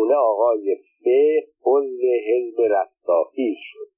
گونه 0.00 0.14
آقای 0.14 0.76
ف 1.04 1.08
عضو 1.64 2.06
حزب 2.28 2.60
رستاخیز 2.60 3.56
شد. 3.60 3.88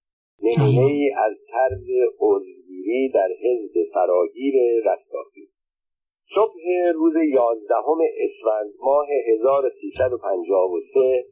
نمونه 0.42 0.86
ای 0.86 1.10
از 1.16 1.36
طرز 1.50 1.88
عضوگیری 2.20 3.08
در 3.14 3.28
حزب 3.42 3.90
فراگیر 3.94 4.54
رستاخیز. 4.84 5.48
صبح 6.34 6.62
روز 6.94 7.14
یازدهم 7.16 7.98
اسفند 8.24 8.74
ماه 8.80 9.06
1353 9.32 11.24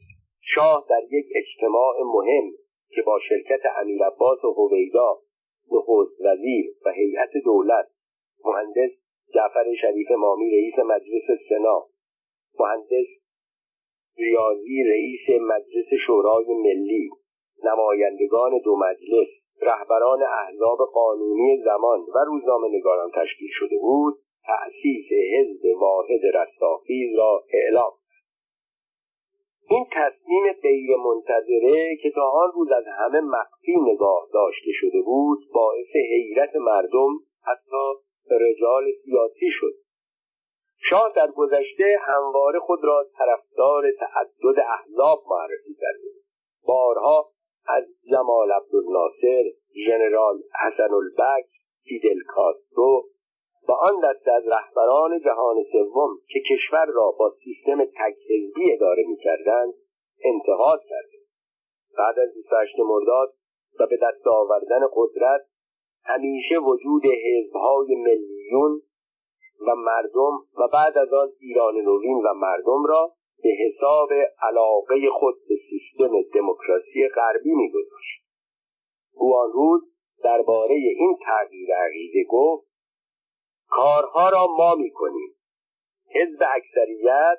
شاه 0.54 0.86
در 0.90 1.02
یک 1.10 1.26
اجتماع 1.34 2.02
مهم 2.02 2.52
که 2.90 3.02
با 3.02 3.18
شرکت 3.28 3.60
امیر 3.80 4.04
عباس 4.04 4.44
و 4.44 4.52
هویدا 4.52 5.18
نخست 5.72 6.20
وزیر 6.20 6.64
و 6.86 6.90
هیئت 6.90 7.30
دولت 7.44 7.86
مهندس 8.44 8.90
جعفر 9.34 9.74
شریف 9.80 10.10
مامی 10.10 10.50
رئیس 10.50 10.78
مجلس 10.78 11.40
سنا 11.48 11.86
مهندس 12.58 13.19
ریاضی 14.20 14.82
رئیس 14.82 15.40
مجلس 15.40 16.00
شورای 16.06 16.54
ملی 16.64 17.10
نمایندگان 17.64 18.50
دو 18.64 18.76
مجلس 18.76 19.28
رهبران 19.62 20.22
احزاب 20.22 20.78
قانونی 20.94 21.62
زمان 21.64 22.00
و 22.14 22.18
روزنامه 22.26 22.68
نگاران 22.68 23.10
تشکیل 23.14 23.48
شده 23.52 23.78
بود. 23.78 24.14
تأسیس 24.46 25.06
حزب 25.34 25.80
واحد 25.80 26.20
رستاخیز 26.34 27.18
را 27.18 27.42
اعلام 27.52 27.92
این 29.70 29.86
تصمیم 29.92 30.52
غیر 30.62 30.90
منتظره 30.96 31.96
که 32.02 32.10
تا 32.10 32.30
آن 32.30 32.52
روز 32.54 32.68
از 32.70 32.84
همه 32.98 33.20
مخفی 33.20 33.76
نگاه 33.92 34.28
داشته 34.32 34.70
شده 34.72 35.02
بود 35.02 35.38
باعث 35.54 35.96
حیرت 36.10 36.56
مردم 36.56 37.10
حتی 37.42 37.86
رجال 38.30 38.84
سیاسی 39.04 39.50
شد. 39.50 39.74
شاه 40.90 41.12
در 41.16 41.30
گذشته 41.30 41.96
همواره 42.00 42.58
خود 42.58 42.84
را 42.84 43.06
طرفدار 43.18 43.84
تعدد 43.92 44.60
احزاب 44.60 45.22
معرفی 45.30 45.74
کرده 45.80 46.08
بارها 46.66 47.30
از 47.66 47.84
جمال 48.10 48.52
عبدالناصر 48.52 49.42
ژنرال 49.86 50.38
حسن 50.64 50.94
البک 50.94 51.46
فیدل 51.84 52.20
کاسترو 52.28 53.04
و 53.68 53.72
آن 53.72 53.94
دسته 54.04 54.32
از 54.32 54.44
رهبران 54.48 55.20
جهان 55.20 55.56
سوم 55.72 56.18
که 56.28 56.40
کشور 56.50 56.86
را 56.86 57.14
با 57.18 57.34
سیستم 57.44 57.84
تکحزبی 57.84 58.72
اداره 58.72 59.04
می‌کردند 59.08 59.74
انتقاد 60.24 60.80
کرده 60.88 61.18
بعد 61.98 62.18
از 62.18 62.34
28 62.34 62.74
مرداد 62.78 63.32
و 63.80 63.86
به 63.86 63.98
دست 64.02 64.26
آوردن 64.26 64.80
قدرت 64.94 65.40
همیشه 66.04 66.58
وجود 66.58 67.02
حزبهای 67.04 67.94
ملیون 67.94 68.82
و 69.66 69.74
مردم 69.74 70.34
و 70.58 70.68
بعد 70.72 70.98
از 70.98 71.12
آن 71.12 71.28
ایران 71.40 71.74
نوین 71.74 72.16
و 72.16 72.34
مردم 72.34 72.84
را 72.88 73.12
به 73.42 73.48
حساب 73.48 74.08
علاقه 74.42 75.10
خود 75.12 75.34
به 75.48 75.54
سیستم 75.70 76.22
دموکراسی 76.34 77.08
غربی 77.14 77.54
میگذاشت. 77.54 78.22
او 79.14 79.36
آن 79.36 79.52
روز 79.52 79.82
درباره 80.22 80.74
این 80.74 81.16
تغییر 81.26 81.74
عقیده 81.74 82.24
گفت 82.30 82.66
کارها 83.68 84.28
را 84.28 84.46
ما 84.58 84.74
می‌کنیم. 84.74 85.34
حزب 86.14 86.42
اکثریت 86.54 87.38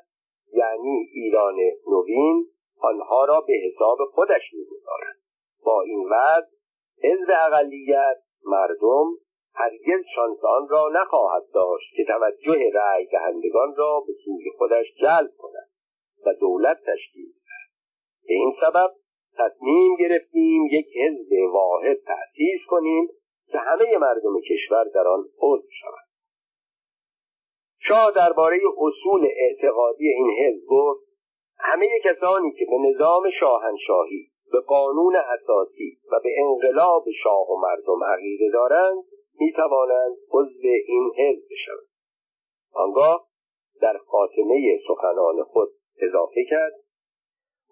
یعنی 0.53 1.09
ایران 1.13 1.56
نوین 1.88 2.45
آنها 2.80 3.25
را 3.25 3.41
به 3.41 3.53
حساب 3.53 3.97
خودش 4.13 4.53
می‌گذارد. 4.53 5.16
با 5.63 5.81
این 5.81 6.06
وضع 6.06 6.56
حزب 7.03 7.31
اقلیت 7.47 8.17
مردم 8.45 9.06
هرگز 9.53 10.05
شانس 10.16 10.38
آن 10.44 10.67
را 10.69 10.89
نخواهد 10.94 11.44
داشت 11.53 11.95
که 11.95 12.05
توجه 12.05 12.71
رأی 12.73 13.05
دهندگان 13.05 13.75
را 13.75 14.03
به 14.07 14.13
سوی 14.25 14.52
خودش 14.57 14.85
جلب 15.02 15.31
کند 15.38 15.69
و 16.25 16.33
دولت 16.33 16.77
تشکیل 16.77 17.31
دهد. 17.31 17.72
به 18.27 18.33
این 18.33 18.53
سبب 18.61 18.91
تصمیم 19.38 19.95
گرفتیم 19.95 20.66
یک 20.72 20.88
حزب 20.97 21.53
واحد 21.53 21.97
تأسیس 21.97 22.61
کنیم 22.67 23.07
که 23.52 23.57
همه 23.57 23.97
مردم 23.97 24.41
کشور 24.49 24.83
در 24.83 25.07
آن 25.07 25.25
عضو 25.41 25.68
شوند. 25.81 26.12
شاه 27.88 28.12
درباره 28.16 28.59
اصول 28.78 29.28
اعتقادی 29.35 30.07
این 30.07 30.29
حزب 30.29 30.66
گفت 30.68 31.12
همه 31.59 31.88
کسانی 32.03 32.51
که 32.51 32.66
به 32.66 32.78
نظام 32.78 33.23
شاهنشاهی 33.39 34.28
به 34.51 34.59
قانون 34.59 35.16
اساسی 35.16 35.97
و 36.12 36.19
به 36.23 36.29
انقلاب 36.38 37.06
شاه 37.23 37.51
و 37.51 37.56
مردم 37.62 38.03
عقیده 38.03 38.50
دارند 38.53 39.03
می 39.40 39.53
توانند 39.53 40.18
عضو 40.31 40.68
این 40.88 41.12
حزب 41.18 41.44
بشوند. 41.52 41.88
آنگاه 42.74 43.28
در 43.81 43.97
خاتمه 43.97 44.80
سخنان 44.88 45.44
خود 45.44 45.69
اضافه 46.02 46.46
کرد 46.50 46.74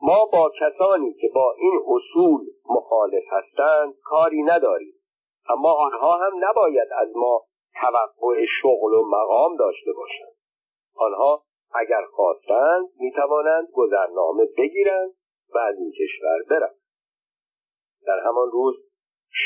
ما 0.01 0.25
با 0.25 0.51
کسانی 0.59 1.13
که 1.13 1.29
با 1.35 1.55
این 1.57 1.81
اصول 1.87 2.45
مخالف 2.69 3.23
هستند 3.31 3.95
کاری 4.03 4.43
نداریم 4.43 4.93
اما 5.49 5.73
آنها 5.73 6.17
هم 6.17 6.31
نباید 6.49 6.87
از 6.91 7.07
ما 7.15 7.45
توقع 7.81 8.45
شغل 8.61 8.93
و 8.93 9.05
مقام 9.09 9.55
داشته 9.55 9.93
باشند. 9.93 10.35
آنها 10.95 11.43
اگر 11.73 12.05
خواستند 12.05 12.89
می 12.99 13.11
توانند 13.11 13.67
گذرنامه 13.73 14.45
بگیرند 14.57 15.13
و 15.53 15.57
از 15.57 15.75
این 15.77 15.91
کشور 15.91 16.43
برند. 16.49 16.75
در 18.05 18.19
همان 18.19 18.51
روز 18.51 18.75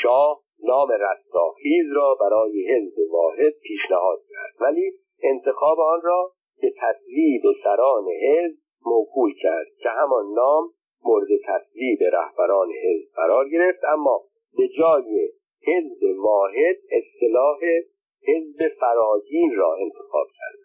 شاه 0.02 0.43
نام 0.64 0.88
رستاخیز 0.90 1.86
را 1.94 2.14
برای 2.20 2.66
حزب 2.68 3.12
واحد 3.12 3.52
پیشنهاد 3.62 4.18
کرد. 4.30 4.54
ولی 4.60 4.92
انتخاب 5.22 5.80
آن 5.80 6.00
را 6.02 6.32
به 6.60 6.72
تصویب 6.80 7.42
سران 7.64 8.04
حزب 8.08 8.58
موکول 8.86 9.34
کرد 9.42 9.66
که 9.82 9.88
همان 9.88 10.32
نام 10.34 10.70
مورد 11.04 11.28
تصویب 11.44 11.98
رهبران 12.12 12.68
حزب 12.68 13.14
قرار 13.16 13.48
گرفت. 13.48 13.84
اما 13.92 14.20
به 14.56 14.68
جای 14.78 15.28
حزب 15.66 16.18
واحد 16.18 16.76
اصطلاح 16.90 17.58
حزب 18.28 18.68
فراگین 18.80 19.54
را 19.56 19.74
انتخاب 19.74 20.26
کرد. 20.26 20.58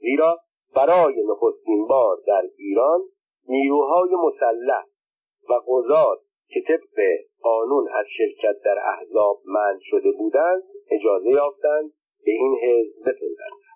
زیرا 0.00 0.38
برای 0.74 1.14
نخستین 1.30 1.86
بار 1.86 2.16
در 2.26 2.42
ایران 2.58 3.00
نیروهای 3.48 4.10
مسلح 4.14 4.84
و 5.48 5.54
قضات 5.68 6.18
که 6.48 6.60
طبق 6.68 7.00
قانون 7.42 7.88
از 7.88 8.06
شرکت 8.18 8.62
در 8.64 8.78
احزاب 8.78 9.40
منع 9.44 9.78
شده 9.82 10.12
بودند 10.12 10.62
اجازه 10.90 11.30
یافتند 11.30 11.92
به 12.24 12.30
این 12.30 12.58
حزب 12.62 13.00
بپیوندند. 13.00 13.66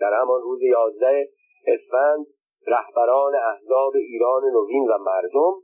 در 0.00 0.12
همان 0.20 0.42
روز 0.42 0.62
یازده 0.62 1.28
اسفند 1.66 2.26
رهبران 2.66 3.34
احزاب 3.34 3.92
ایران 3.96 4.42
نوین 4.44 4.88
و 4.88 4.98
مردم 4.98 5.54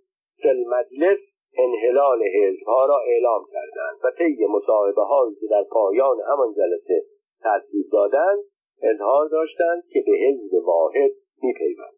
فی 0.43 0.65
مجلس 0.65 1.19
انحلال 1.59 2.23
حزبها 2.23 2.87
را 2.87 2.99
اعلام 2.99 3.45
کردند 3.53 3.99
و 4.05 4.11
طی 4.19 4.47
مصاحبه 4.47 5.03
هایی 5.03 5.35
که 5.35 5.47
در 5.51 5.65
پایان 5.71 6.17
همان 6.29 6.55
جلسه 6.55 7.03
ترتیب 7.43 7.87
دادند 7.93 8.39
اظهار 8.83 9.29
داشتند 9.29 9.83
که 9.93 10.05
به 10.07 10.13
حزب 10.13 10.55
واحد 10.67 11.11
میپیوند 11.43 11.98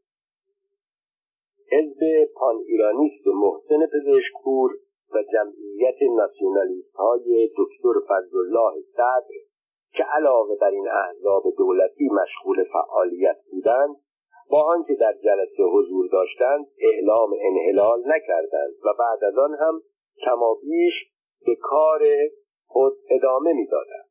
حزب 1.73 2.25
پان 2.35 2.57
ایرانیست 2.67 3.27
محسن 3.27 3.87
پزشکپور 3.87 4.71
و 5.15 5.23
جمعیت 5.33 5.97
ناسیونالیست 6.17 6.95
های 6.97 7.51
دکتر 7.59 8.01
فضلالله 8.09 8.83
صدر 8.93 9.41
که 9.93 10.03
علاوه 10.03 10.57
بر 10.61 10.71
این 10.71 10.89
احزاب 10.89 11.43
دولتی 11.59 12.09
مشغول 12.23 12.65
فعالیت 12.65 13.37
بودند 13.51 13.97
با 14.51 14.63
آنکه 14.63 14.95
در 14.95 15.13
جلسه 15.13 15.63
حضور 15.63 16.09
داشتند 16.13 16.67
اعلام 16.79 17.31
انحلال 17.41 18.03
نکردند 18.07 18.75
و 18.85 18.89
بعد 18.99 19.25
از 19.25 19.39
آن 19.39 19.55
هم 19.55 19.83
کمابیش 20.25 20.95
به 21.47 21.55
کار 21.55 22.01
خود 22.67 22.93
ادامه 23.11 23.53
می‌دادند. 23.53 24.10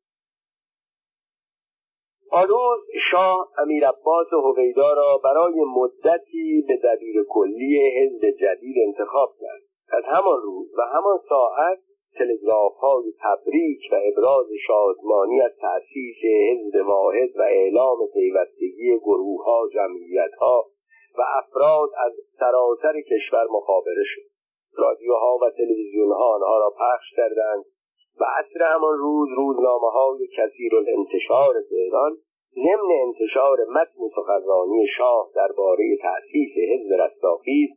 آن 2.31 2.47
روز 2.47 2.79
شاه 3.11 3.49
امیر 3.57 3.87
عباس 3.87 4.27
هویدا 4.33 4.93
را 4.93 5.17
برای 5.23 5.53
مدتی 5.77 6.65
به 6.67 6.77
دبیر 6.83 7.23
کلی 7.29 7.79
حزب 7.97 8.29
جدید 8.29 8.75
انتخاب 8.87 9.29
کرد. 9.39 9.61
از 9.91 10.03
همان 10.05 10.41
روز 10.41 10.67
و 10.77 10.81
همان 10.81 11.19
ساعت 11.29 11.79
تلگراف 12.17 12.73
های 12.73 13.13
تبریک 13.23 13.81
و 13.91 13.95
ابراز 13.95 14.45
شادمانی 14.67 15.41
از 15.41 15.51
تأسیس 15.61 16.17
حزب 16.23 16.87
واحد 16.87 17.29
و 17.35 17.41
اعلام 17.41 17.97
پیوستگی 18.13 18.97
گروه 18.97 19.45
ها 20.39 20.65
و 21.17 21.21
افراد 21.37 21.89
از 22.05 22.13
سراسر 22.39 23.01
کشور 23.01 23.47
مخابره 23.51 24.03
شد. 24.05 24.29
رادیوها 24.77 25.37
و 25.41 25.49
تلویزیون 25.57 26.11
ها 26.11 26.35
آنها 26.35 26.59
را 26.59 26.69
پخش 26.69 27.15
کردند 27.15 27.65
و 28.21 28.23
عصر 28.23 28.63
همان 28.73 28.97
روز 28.97 29.29
روزنامه 29.37 29.89
های 29.91 30.27
کثیر 30.37 30.75
الانتشار 30.75 31.53
تهران 31.69 32.17
ضمن 32.55 32.91
انتشار 33.07 33.57
متن 33.69 34.01
سخنرانی 34.15 34.87
شاه 34.97 35.29
درباره 35.35 35.97
تأسیس 36.01 36.51
حزب 36.71 37.01
رستاخیز 37.01 37.69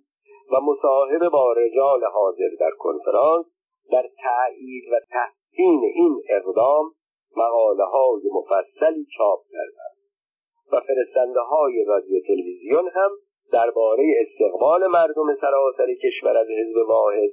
و 0.53 0.61
مصاحبه 0.61 1.29
با 1.29 1.53
رجال 1.53 2.05
حاضر 2.05 2.51
در 2.61 2.71
کنفرانس 2.79 3.47
در 3.91 4.09
تأیید 4.23 4.85
و 4.93 4.97
تحسین 5.11 5.81
این 5.95 6.23
اقدام 6.29 6.85
مقاله 7.37 7.85
های 7.85 8.23
مفصلی 8.33 9.07
چاپ 9.19 9.41
کردند 9.53 9.97
و 10.73 10.81
فرستنده 10.81 11.41
های 11.41 11.85
رادیو 11.85 12.21
تلویزیون 12.27 12.89
هم 12.95 13.11
درباره 13.53 14.05
استقبال 14.21 14.87
مردم 14.87 15.35
سراسر 15.41 15.95
کشور 15.95 16.37
از 16.37 16.47
حزب 16.47 16.89
واحد 16.89 17.31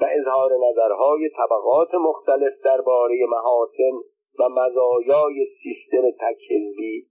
و 0.00 0.04
اظهار 0.20 0.50
نظرهای 0.70 1.30
طبقات 1.36 1.94
مختلف 1.94 2.52
درباره 2.64 3.26
محاسن 3.28 3.96
و 4.38 4.48
مزایای 4.48 5.46
سیستم 5.62 6.10
تکحزبی 6.10 7.06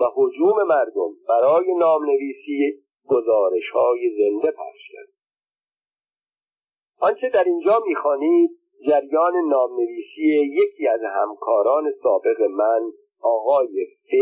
و 0.00 0.04
حجوم 0.14 0.62
مردم 0.62 1.10
برای 1.28 1.74
نامنویسی 1.74 2.82
گزارش 3.08 3.70
های 3.72 4.10
زنده 4.18 4.50
پخش 4.50 4.88
کرد. 4.92 5.08
آنچه 7.00 7.28
در 7.28 7.44
اینجا 7.44 7.82
می‌خوانید 7.86 8.50
جریان 8.88 9.32
نامنویسی 9.48 10.52
یکی 10.62 10.88
از 10.88 11.00
همکاران 11.02 11.92
سابق 12.02 12.40
من 12.42 12.92
آقای 13.20 13.86
ف. 13.86 14.14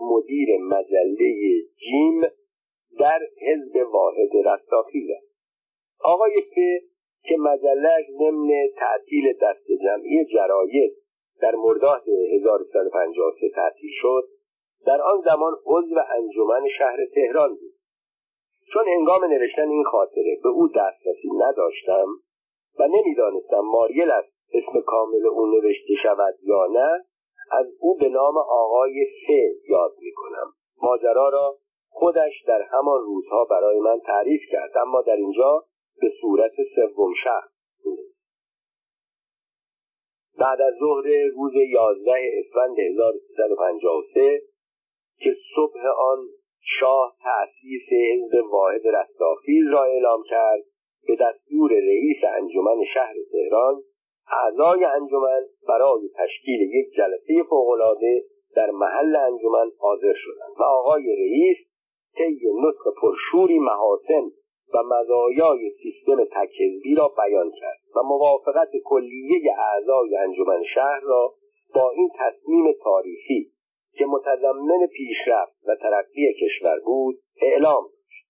مدیر 0.00 0.58
مجله 0.58 1.62
جیم 1.78 2.20
در 2.98 3.20
حزب 3.40 3.92
واحد 3.92 4.30
رستاخیز 4.44 5.10
است. 5.10 5.36
آقای 6.04 6.32
ف 6.40 6.86
که 7.28 7.36
مجلهش 7.36 8.06
ضمن 8.18 8.48
تعطیل 8.76 9.32
دست 9.42 9.66
جمعی 9.84 10.24
جراید 10.24 10.92
در 11.40 11.54
مرداد 11.54 12.02
1353 12.08 13.48
تعطیل 13.54 13.90
شد 13.92 14.28
در 14.86 15.02
آن 15.02 15.22
زمان 15.24 15.52
عضو 15.66 15.94
انجمن 16.14 16.68
شهر 16.78 16.96
تهران 17.14 17.48
بود. 17.48 17.76
چون 18.72 18.88
هنگام 18.88 19.24
نوشتن 19.24 19.68
این 19.68 19.84
خاطره 19.84 20.38
به 20.42 20.48
او 20.48 20.68
دسترسی 20.68 21.28
نداشتم 21.38 22.06
و 22.78 22.88
نمی‌دانستم 22.88 23.60
ماریل 23.60 24.10
است 24.10 24.32
اسم 24.54 24.80
کامل 24.80 25.26
او 25.26 25.46
نوشته 25.46 25.94
شود 26.02 26.34
یا 26.42 26.66
نه 26.66 27.04
از 27.50 27.66
او 27.80 27.96
به 27.96 28.08
نام 28.08 28.38
آقای 28.38 29.06
ف 29.26 29.30
یاد 29.68 29.92
می 29.98 30.12
کنم 30.12 30.52
ماجرا 30.82 31.28
را 31.28 31.56
خودش 31.88 32.42
در 32.46 32.62
همان 32.62 33.00
روزها 33.00 33.44
برای 33.44 33.78
من 33.80 34.00
تعریف 34.06 34.40
کرد 34.52 34.78
اما 34.78 35.02
در 35.02 35.16
اینجا 35.16 35.64
به 36.00 36.12
صورت 36.20 36.52
سوم 36.74 37.12
شهر 37.24 37.48
بعد 40.38 40.60
از 40.60 40.74
ظهر 40.80 41.04
روز 41.36 41.52
یازده 41.68 42.14
اسفند 42.38 42.78
1353 42.78 44.42
که 45.18 45.36
صبح 45.56 45.80
آن 45.98 46.18
شاه 46.80 47.16
تأسیس 47.22 47.88
حزب 48.12 48.52
واحد 48.52 48.86
رستاخیز 48.86 49.66
را 49.72 49.84
اعلام 49.84 50.22
کرد 50.30 50.62
به 51.06 51.16
دستور 51.16 51.70
رئیس 51.72 52.16
انجمن 52.36 52.84
شهر 52.94 53.14
تهران 53.32 53.82
اعضای 54.32 54.84
انجمن 54.84 55.42
برای 55.68 56.08
تشکیل 56.14 56.60
یک 56.60 56.94
جلسه 56.96 57.42
فوقالعاده 57.48 58.24
در 58.56 58.70
محل 58.70 59.16
انجمن 59.16 59.70
حاضر 59.78 60.14
شدند 60.16 60.60
و 60.60 60.62
آقای 60.62 61.16
رئیس 61.16 61.56
طی 62.16 62.40
نطق 62.62 63.00
پرشوری 63.02 63.58
محاسن 63.58 64.30
و 64.74 64.82
مزایای 64.82 65.70
سیستم 65.70 66.24
تکذبی 66.24 66.94
را 66.94 67.08
بیان 67.08 67.50
کرد 67.60 67.78
و 67.96 68.02
موافقت 68.02 68.70
کلیه 68.84 69.54
اعضای 69.58 70.16
انجمن 70.16 70.62
شهر 70.74 71.00
را 71.02 71.34
با 71.74 71.90
این 71.90 72.10
تصمیم 72.18 72.72
تاریخی 72.82 73.50
که 73.98 74.06
متضمن 74.06 74.86
پیشرفت 74.86 75.56
و 75.68 75.76
ترقی 75.76 76.34
کشور 76.34 76.80
بود 76.84 77.18
اعلام 77.42 77.82
داشت 77.82 78.26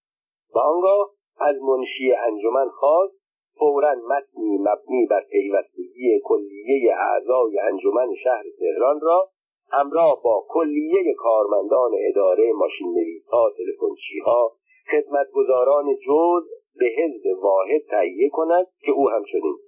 و 0.54 0.58
آنگاه 0.58 1.10
از 1.40 1.56
منشی 1.62 2.12
انجمن 2.12 2.68
خواست 2.68 3.16
فورا 3.58 3.94
متنی 3.94 4.58
مبنی 4.58 5.06
بر 5.10 5.24
پیوستگی 5.30 6.20
کلیه 6.24 6.94
اعضای 6.98 7.58
انجمن 7.58 8.14
شهر 8.24 8.44
تهران 8.58 9.00
را 9.00 9.28
همراه 9.72 10.22
با 10.22 10.46
کلیه 10.48 11.14
کارمندان 11.14 11.90
اداره 12.08 12.52
ماشین 12.52 12.92
نویسها 12.92 13.50
تلفنچیها 13.56 14.52
خدمتگزاران 14.90 15.96
جز 16.06 16.42
به 16.78 16.86
حزب 16.86 17.42
واحد 17.42 17.82
تهیه 17.90 18.28
کند 18.28 18.66
که 18.80 18.92
او 18.92 19.10
همچنین 19.10 19.58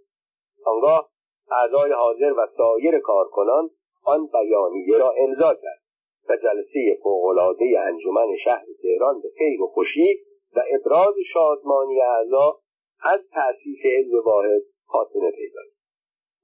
آنگاه 0.66 1.10
اعضای 1.50 1.92
حاضر 1.92 2.32
و 2.32 2.46
سایر 2.56 2.98
کارکنان 2.98 3.70
آن 4.04 4.28
بیانیه 4.32 4.98
را 4.98 5.10
امضا 5.10 5.54
کرد 5.54 5.80
و 6.28 6.36
جلسه 6.36 6.98
فوقالعاده 7.02 7.64
انجمن 7.80 8.36
شهر 8.44 8.64
تهران 8.82 9.20
به 9.20 9.28
خیر 9.38 9.62
و 9.62 9.66
خوشی 9.66 10.18
و 10.56 10.62
ابراز 10.74 11.14
شادمانی 11.32 12.00
اعضا 12.00 12.58
از 13.02 13.20
تأسیس 13.32 13.78
حزب 13.84 14.26
واحد 14.26 14.62
خاتمه 14.86 15.30
پیدا 15.30 15.60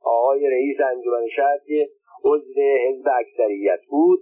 آقای 0.00 0.46
رئیس 0.46 0.76
انجمن 0.80 1.28
شهر 1.36 1.58
که 1.66 1.88
عضو 2.24 2.60
حزب 2.60 3.08
اکثریت 3.20 3.80
بود 3.88 4.20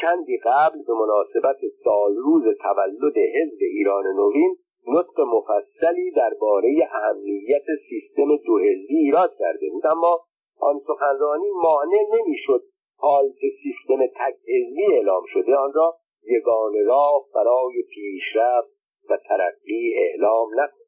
چندی 0.00 0.38
قبل 0.44 0.82
به 0.86 0.92
مناسبت 0.92 1.56
سال 1.84 2.16
روز 2.16 2.42
تولد 2.42 3.18
حزب 3.18 3.58
ایران 3.60 4.04
نوین 4.06 4.56
نطق 4.88 5.20
مفصلی 5.20 6.10
درباره 6.10 6.88
اهمیت 6.92 7.64
سیستم 7.88 8.36
دو 8.36 8.58
حزبی 8.58 8.96
ایراد 8.96 9.36
کرده 9.38 9.70
بود. 9.70 9.86
اما 9.86 10.20
آن 10.60 10.80
سخنرانی 10.86 11.50
مانع 11.62 12.02
نمی‌شد 12.12 12.62
حال 12.96 13.32
که 13.40 13.46
سیستم 13.62 14.06
تک 14.06 14.34
حزبی 14.34 14.92
اعلام 14.92 15.22
شده. 15.32 15.56
آن 15.56 15.72
را 15.72 15.96
یگان 16.24 16.72
راه 16.86 17.24
برای 17.34 17.82
پیشرفت 17.94 18.68
و 19.10 19.18
ترقی 19.28 19.94
اعلام 19.96 20.48
نکند 20.52 20.86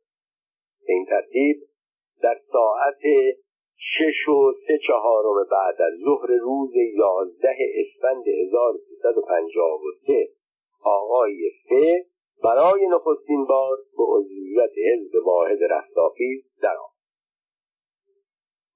به 0.86 0.92
این 0.92 1.06
ترتیب 1.06 1.56
در 2.22 2.40
ساعت 2.52 3.02
شش 3.78 4.28
و 4.28 4.52
سه 4.66 4.78
چهارم 4.86 5.46
بعد 5.50 5.82
از 5.82 5.92
ظهر 6.04 6.26
روز 6.40 6.72
یازده 6.94 7.56
اسفند 7.74 8.28
1353 8.28 10.28
آقای 10.84 11.50
ف 11.68 11.72
برای 12.44 12.86
نخستین 12.86 13.44
بار 13.44 13.76
به 13.96 14.04
عضویت 14.04 14.70
حزب 14.92 15.26
واحد 15.26 15.58
رستاخیز 15.62 16.44
درآمد. 16.62 16.98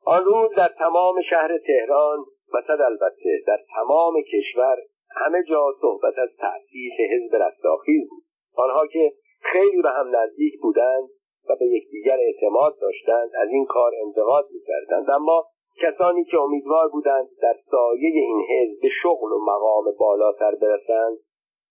آن 0.04 0.24
روز 0.24 0.50
در 0.56 0.68
تمام 0.68 1.22
شهر 1.30 1.58
تهران 1.58 2.18
و 2.54 2.62
صد 2.66 2.80
البته 2.80 3.42
در 3.46 3.58
تمام 3.74 4.22
کشور 4.22 4.76
همه 5.10 5.42
جا 5.48 5.74
صحبت 5.80 6.18
از 6.18 6.28
تأسیس 6.38 6.92
حزب 7.10 7.36
رستاخیز 7.36 8.08
بود. 8.10 8.22
آنها 8.54 8.86
که 8.86 9.12
خیلی 9.40 9.82
به 9.82 9.90
هم 9.90 10.16
نزدیک 10.16 10.60
بودند 10.60 11.08
و 11.48 11.56
به 11.60 11.66
یکدیگر 11.66 12.18
اعتماد 12.20 12.78
داشتند 12.80 13.30
از 13.34 13.48
این 13.48 13.64
کار 13.64 13.92
انتقاد 14.04 14.48
می‌کردند 14.50 15.10
اما 15.10 15.44
کسانی 15.82 16.24
که 16.24 16.38
امیدوار 16.38 16.88
بودند 16.88 17.28
در 17.42 17.54
سایه 17.70 18.10
این 18.14 18.46
حزب 18.50 18.80
به 18.82 18.88
شغل 19.02 19.32
و 19.32 19.44
مقام 19.44 19.84
بالاتر 19.98 20.54
برسند 20.54 21.18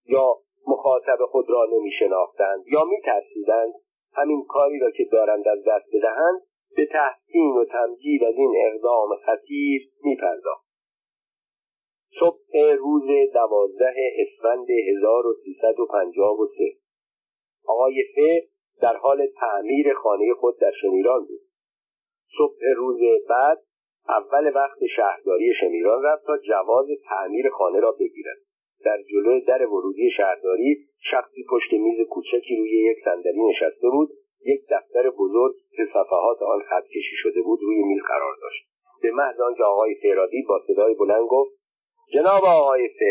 یا 0.08 0.38
مخاطب 0.68 1.26
خود 1.26 1.50
را 1.50 1.66
نمی 1.66 1.92
شناختند 2.00 2.64
یا 2.68 2.84
می 2.84 3.02
ترسیدند 3.06 3.74
همین 4.14 4.46
کاری 4.46 4.80
را 4.80 4.92
که 4.92 5.06
دارند 5.12 5.48
از 5.48 5.64
دست 5.68 5.86
بدهند 5.94 6.42
به 6.76 6.86
تحسین 6.86 7.58
و 7.58 7.66
تمجید 7.66 8.24
از 8.24 8.36
این 8.38 8.54
اقدام 8.66 9.16
خطیر 9.26 9.82
می 10.04 10.16
پرداخت. 10.16 10.72
صبح 12.20 12.38
روز 12.78 13.32
دوازده 13.34 14.14
اسفند 14.18 14.68
1353 14.70 16.74
آقای 17.66 18.04
ف 18.16 18.18
در 18.82 18.96
حال 18.98 19.28
تعمیر 19.40 19.94
خانه 19.94 20.34
خود 20.34 20.60
در 20.60 20.72
شمیران 20.82 21.26
بود. 21.26 21.42
صبح 22.38 22.60
روز 22.76 23.00
بعد 23.30 23.58
اول 24.10 24.52
وقت 24.56 24.86
شهرداری 24.96 25.54
شمیران 25.60 26.04
رفت 26.04 26.26
تا 26.26 26.38
جواز 26.38 26.88
تعمیر 27.10 27.50
خانه 27.50 27.80
را 27.80 27.92
بگیرد. 27.92 28.38
در 28.86 28.98
جلوی 29.12 29.42
در 29.42 29.66
ورودی 29.66 30.12
شهرداری 30.18 30.78
شخصی 31.12 31.46
پشت 31.50 31.74
میز 31.74 32.08
کوچکی 32.08 32.56
روی 32.56 32.92
یک 32.92 32.98
صندلی 33.06 33.44
نشسته 33.50 33.90
بود. 33.90 34.10
یک 34.46 34.62
دفتر 34.70 35.10
بزرگ 35.10 35.56
که 35.76 35.86
صفحات 35.86 36.42
آن 36.42 36.60
خط 36.60 36.84
کشی 36.88 37.16
شده 37.16 37.42
بود 37.42 37.60
روی 37.62 37.84
میز 37.84 38.02
قرار 38.08 38.36
داشت. 38.42 38.72
به 39.02 39.12
محض 39.12 39.40
آنکه 39.40 39.64
آقای 39.64 39.96
فیرادی 39.96 40.46
با 40.50 40.62
صدای 40.68 40.94
بلند 40.94 41.28
گفت 41.30 41.52
جناب 42.14 42.44
آقای 42.44 42.88
ف 42.88 43.02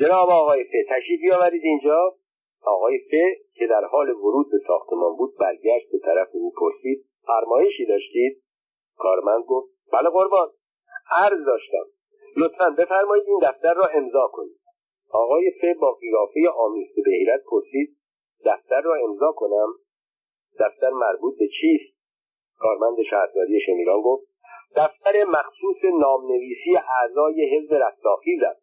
جناب 0.00 0.28
آقای 0.30 0.64
ف 0.64 0.70
تشریف 0.88 1.20
بیاورید 1.20 1.62
اینجا؟ 1.64 2.14
آقای 2.62 2.98
ف 2.98 3.10
که 3.54 3.66
در 3.66 3.84
حال 3.84 4.10
ورود 4.10 4.50
به 4.50 4.58
ساختمان 4.66 5.16
بود 5.16 5.36
برگشت 5.36 5.90
به 5.92 5.98
طرف 5.98 6.28
او 6.32 6.52
پرسید 6.60 7.04
فرمایشی 7.26 7.86
داشتید؟ 7.86 8.42
کارمند 8.96 9.44
گفت 9.44 9.68
بله 9.92 10.10
قربان. 10.10 10.48
عرض 11.12 11.46
داشتم. 11.46 11.86
لطفا 12.36 12.70
بفرمایید 12.78 13.24
این 13.26 13.38
دفتر 13.42 13.74
را 13.74 13.86
امضا 13.86 14.30
کنید. 14.32 14.60
آقای 15.10 15.50
ف 15.50 15.78
با 15.80 15.94
قیافه 15.94 16.40
آمیخته 16.56 17.02
به 17.04 17.10
حیرت 17.10 17.40
پرسید 17.50 17.96
دفتر 18.44 18.80
را 18.80 18.94
امضا 18.94 19.32
کنم؟ 19.32 19.68
دفتر 20.60 20.90
مربوط 20.90 21.38
به 21.38 21.48
چیست؟ 21.60 22.00
کارمند 22.58 23.02
شهرداری 23.10 23.60
شمیران 23.66 24.00
گفت 24.00 24.30
دفتر 24.76 25.24
مخصوص 25.24 25.84
نامنویسی 26.00 26.76
اعضای 27.00 27.56
حزب 27.56 27.74
رستاخیز 27.74 28.42
است 28.42 28.62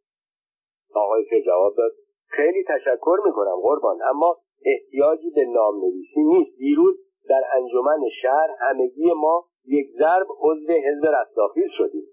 آقای 0.93 1.23
ف 1.23 1.45
جواب 1.45 1.75
داد 1.77 1.91
خیلی 2.27 2.63
تشکر 2.67 3.17
می‌کنم 3.25 3.55
قربان. 3.61 3.97
اما 4.09 4.37
احتیاجی 4.65 5.29
به 5.29 5.45
نامنویسی 5.45 6.23
نیست. 6.23 6.57
دیروز 6.57 6.95
در 7.29 7.41
انجمن 7.53 7.99
شهر 8.21 8.49
همگی 8.59 9.13
ما 9.13 9.45
یک 9.65 9.87
ضرب 9.99 10.27
عضو 10.39 10.71
حزب 10.71 11.05
رستاخیز 11.05 11.69
شدیم. 11.77 12.07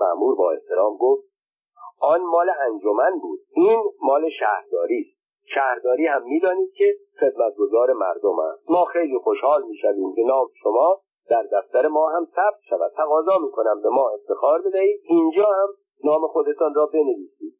معمور 0.00 0.36
با 0.36 0.52
احترام 0.52 0.96
گفت 0.96 1.28
آن 2.00 2.20
مال 2.20 2.50
انجمن 2.60 3.18
بود 3.22 3.40
این 3.50 3.82
مال 4.02 4.30
شهرداری 4.30 5.00
است. 5.00 5.18
شهرداری 5.54 6.06
هم 6.06 6.22
می‌دانید 6.24 6.72
که 6.72 6.94
خدمتگزار 7.20 7.92
مردم 7.92 8.38
است. 8.38 8.70
ما 8.70 8.84
خیلی 8.84 9.18
خوشحال 9.18 9.62
می‌شویم 9.62 10.14
که 10.14 10.22
نام 10.22 10.46
شما 10.62 11.00
در 11.30 11.42
دفتر 11.42 11.88
ما 11.88 12.08
هم 12.08 12.24
ثبت 12.24 12.60
شود. 12.70 12.92
تقاضا 12.96 13.38
می‌کنم 13.44 13.82
به 13.82 13.88
ما 13.88 14.10
افتخار 14.10 14.62
بدهید. 14.62 15.00
اینجا 15.04 15.44
هم 15.44 15.68
نام 16.04 16.26
خودتان 16.26 16.74
را 16.74 16.86
بنویسید. 16.86 17.54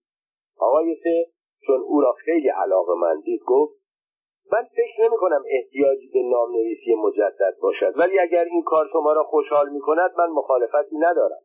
آقای 0.59 0.97
سه 1.05 1.27
چون 1.67 1.81
او 1.81 2.01
را 2.01 2.13
خیلی 2.13 2.49
علاقه 2.49 2.95
من 2.95 3.21
دید 3.21 3.43
گفت 3.47 3.79
من 4.53 4.63
فکر 4.63 5.05
نمی 5.05 5.17
کنم 5.17 5.43
احتیاجی 5.51 6.11
به 6.15 6.23
نام 6.23 6.53
نویسی 6.53 6.95
مجدد 6.95 7.57
باشد 7.63 7.93
ولی 7.99 8.19
اگر 8.19 8.45
این 8.45 8.63
کار 8.63 8.89
شما 8.93 9.13
را 9.13 9.25
خوشحال 9.25 9.69
می 9.69 9.81
کند 9.81 10.11
من 10.19 10.31
مخالفتی 10.31 10.97
ندارم. 10.97 11.41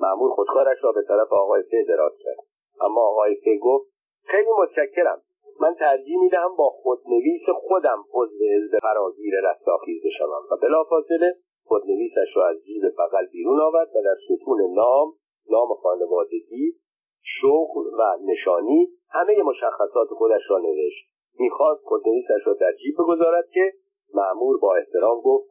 معمول 0.00 0.30
خودکارش 0.30 0.78
را 0.82 0.92
به 0.92 1.02
طرف 1.02 1.32
آقای 1.32 1.62
فه 1.62 1.84
دراز 1.88 2.12
کرد. 2.24 2.46
اما 2.80 3.00
آقای 3.00 3.34
فه 3.34 3.58
گفت 3.58 3.90
خیلی 4.24 4.48
متشکرم. 4.58 5.22
من 5.60 5.74
ترجیح 5.74 6.18
می 6.18 6.28
دهم 6.28 6.56
با 6.56 6.68
خودنویس 6.68 7.42
خودم 7.54 8.04
عضو 8.14 8.44
حزب 8.56 8.78
فراگیر 8.82 9.34
رستاخیز 9.50 10.02
بشوم 10.06 10.42
و 10.50 10.56
بلافاصله 10.56 11.34
خودنویسش 11.64 12.36
را 12.36 12.48
از 12.48 12.64
جیب 12.64 12.82
بغل 12.98 13.26
بیرون 13.32 13.60
آورد 13.60 13.88
و 13.88 14.02
در 14.04 14.16
ستون 14.24 14.74
نام 14.74 15.12
نام 15.50 15.68
خانوادگی 15.82 16.74
شغل 17.22 17.86
و 17.98 18.16
نشانی 18.24 18.88
همه 19.10 19.42
مشخصات 19.42 20.08
خودش 20.08 20.42
را 20.48 20.58
نوشت. 20.58 21.12
می‌خواست 21.38 21.84
خودنویسش 21.84 22.46
را 22.46 22.52
در 22.52 22.72
جیب 22.72 22.94
بگذارد 22.94 23.48
که 23.54 23.72
معمور 24.14 24.58
با 24.58 24.76
احترام 24.76 25.20
گفت 25.20 25.48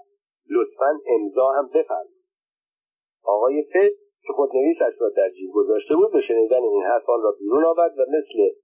لطفا 0.49 0.99
امضا 1.07 1.51
هم 1.51 1.67
بفرمایید. 1.67 2.21
آقای 3.23 3.63
ف 3.63 3.73
که 4.23 4.33
خودنویسش 4.33 5.01
را 5.01 5.09
در 5.09 5.29
جیب 5.29 5.51
گذاشته 5.53 5.95
بود 5.95 6.11
به 6.11 6.21
شنیدن 6.21 6.63
این 6.63 6.83
حرف 6.83 7.09
آن 7.09 7.21
را 7.21 7.31
بیرون 7.39 7.65
آورد 7.65 7.99
و 7.99 8.01
مثل 8.01 8.55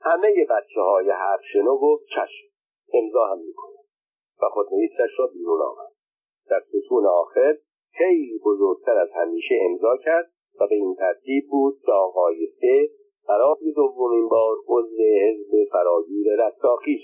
همه 0.00 0.46
بچه 0.50 0.80
های 0.80 1.10
حرف 1.10 1.40
شنو 1.52 1.78
گفت 1.78 2.04
چشم 2.04 2.46
امضا 2.94 3.26
هم 3.26 3.38
می‌کنه 3.38 3.76
و 4.42 4.48
خودنویسش 4.48 5.18
را 5.18 5.26
بیرون 5.26 5.60
آورد. 5.62 5.92
در 6.50 6.60
ستون 6.60 7.06
آخر 7.06 7.58
خیلی 7.92 8.40
بزرگتر 8.44 8.98
از 8.98 9.08
همیشه 9.14 9.54
امضا 9.70 9.96
کرد 9.96 10.30
و 10.60 10.66
به 10.66 10.74
این 10.74 10.94
ترتیب 10.94 11.44
بود 11.50 11.74
که 11.86 11.92
آقای 11.92 12.46
سه 12.60 12.88
برای 13.28 13.72
دومین 13.76 14.28
بار 14.28 14.56
عضو 14.68 15.02
حزب 15.22 15.70
فراگیر 15.72 16.26
رستاخیز 16.38 17.00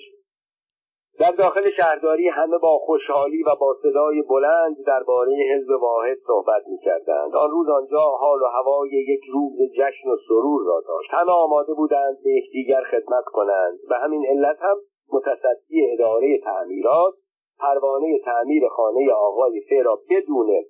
در 1.20 1.30
داخل 1.30 1.70
شهرداری 1.70 2.28
همه 2.28 2.58
با 2.58 2.78
خوشحالی 2.78 3.42
و 3.42 3.54
با 3.60 3.76
صدای 3.82 4.22
بلند 4.22 4.76
درباره 4.86 5.32
حزب 5.32 5.70
واحد 5.70 6.18
صحبت 6.26 6.62
می‌کردند. 6.68 7.36
آن 7.36 7.50
روز 7.50 7.68
آنجا 7.68 8.00
حال 8.00 8.42
و 8.42 8.46
هوای 8.46 8.90
یک 8.90 9.24
روز 9.32 9.52
جشن 9.78 10.08
و 10.08 10.16
سرور 10.28 10.66
را 10.66 10.82
داشت. 10.88 11.10
همه 11.10 11.32
آماده 11.32 11.74
بودند 11.74 12.18
به 12.24 12.30
یکدیگر 12.30 12.82
خدمت 12.90 13.24
کنند. 13.24 13.78
و 13.90 13.94
همین 13.94 14.26
علت 14.26 14.56
هم 14.60 14.76
متصدی 15.12 15.92
اداره 15.92 16.38
تعمیرات 16.38 17.14
پروانه 17.58 18.18
تعمیر 18.24 18.68
خانه 18.68 19.12
آقای 19.12 19.60
فه 19.60 19.82
را 19.82 20.00
بدون 20.10 20.64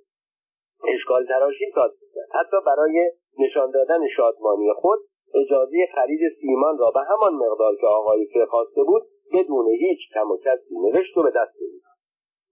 اشکال 0.94 1.26
تراشی 1.26 1.64
صادر 1.74 1.94
کرد 2.14 2.28
حتی 2.32 2.56
برای 2.66 3.10
نشان 3.38 3.70
دادن 3.70 4.08
شادمانی 4.16 4.72
خود 4.72 4.98
اجازه 5.34 5.76
خرید 5.94 6.20
سیمان 6.40 6.78
را 6.78 6.90
به 6.90 7.00
همان 7.00 7.34
مقدار 7.34 7.76
که 7.76 7.86
آقای 7.86 8.26
فه 8.26 8.46
خواسته 8.46 8.82
بود 8.82 9.02
بدون 9.32 9.68
هیچ 9.68 9.98
کم 10.14 10.30
و 10.30 10.36
کسی 10.36 10.78
نوشت 10.78 11.16
و 11.16 11.22
به 11.22 11.30
دست 11.30 11.54
بدید 11.56 11.82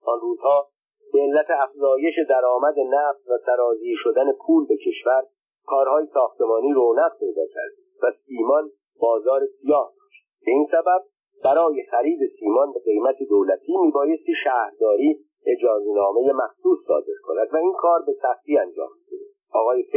آن 0.04 0.20
روزها 0.20 0.68
به 1.12 1.20
علت 1.20 1.46
افزایش 1.50 2.14
درآمد 2.28 2.74
نفت 2.78 3.28
و 3.28 3.38
سرازی 3.46 3.94
شدن 3.96 4.32
پول 4.46 4.66
به 4.66 4.76
کشور 4.76 5.22
کارهای 5.66 6.06
ساختمانی 6.14 6.72
رونق 6.72 7.18
پیدا 7.18 7.42
کرد 7.54 7.72
و 8.02 8.12
سیمان 8.26 8.70
بازار 9.00 9.40
سیاه 9.46 9.92
داشت. 9.98 10.24
به 10.44 10.50
این 10.50 10.66
سبب 10.72 11.04
برای 11.44 11.84
خرید 11.90 12.18
سیمان 12.38 12.72
به 12.72 12.80
قیمت 12.80 13.16
دولتی 13.28 13.76
میبایستی 13.76 14.32
شهرداری 14.44 15.23
اجازهنامه 15.46 16.32
مخصوص 16.32 16.78
صادر 16.86 17.18
کند 17.22 17.48
و 17.52 17.56
این 17.56 17.72
کار 17.72 18.02
به 18.06 18.12
سختی 18.22 18.58
انجام 18.58 18.88
شده 19.06 19.26
آقای 19.52 19.82
ف 19.82 19.94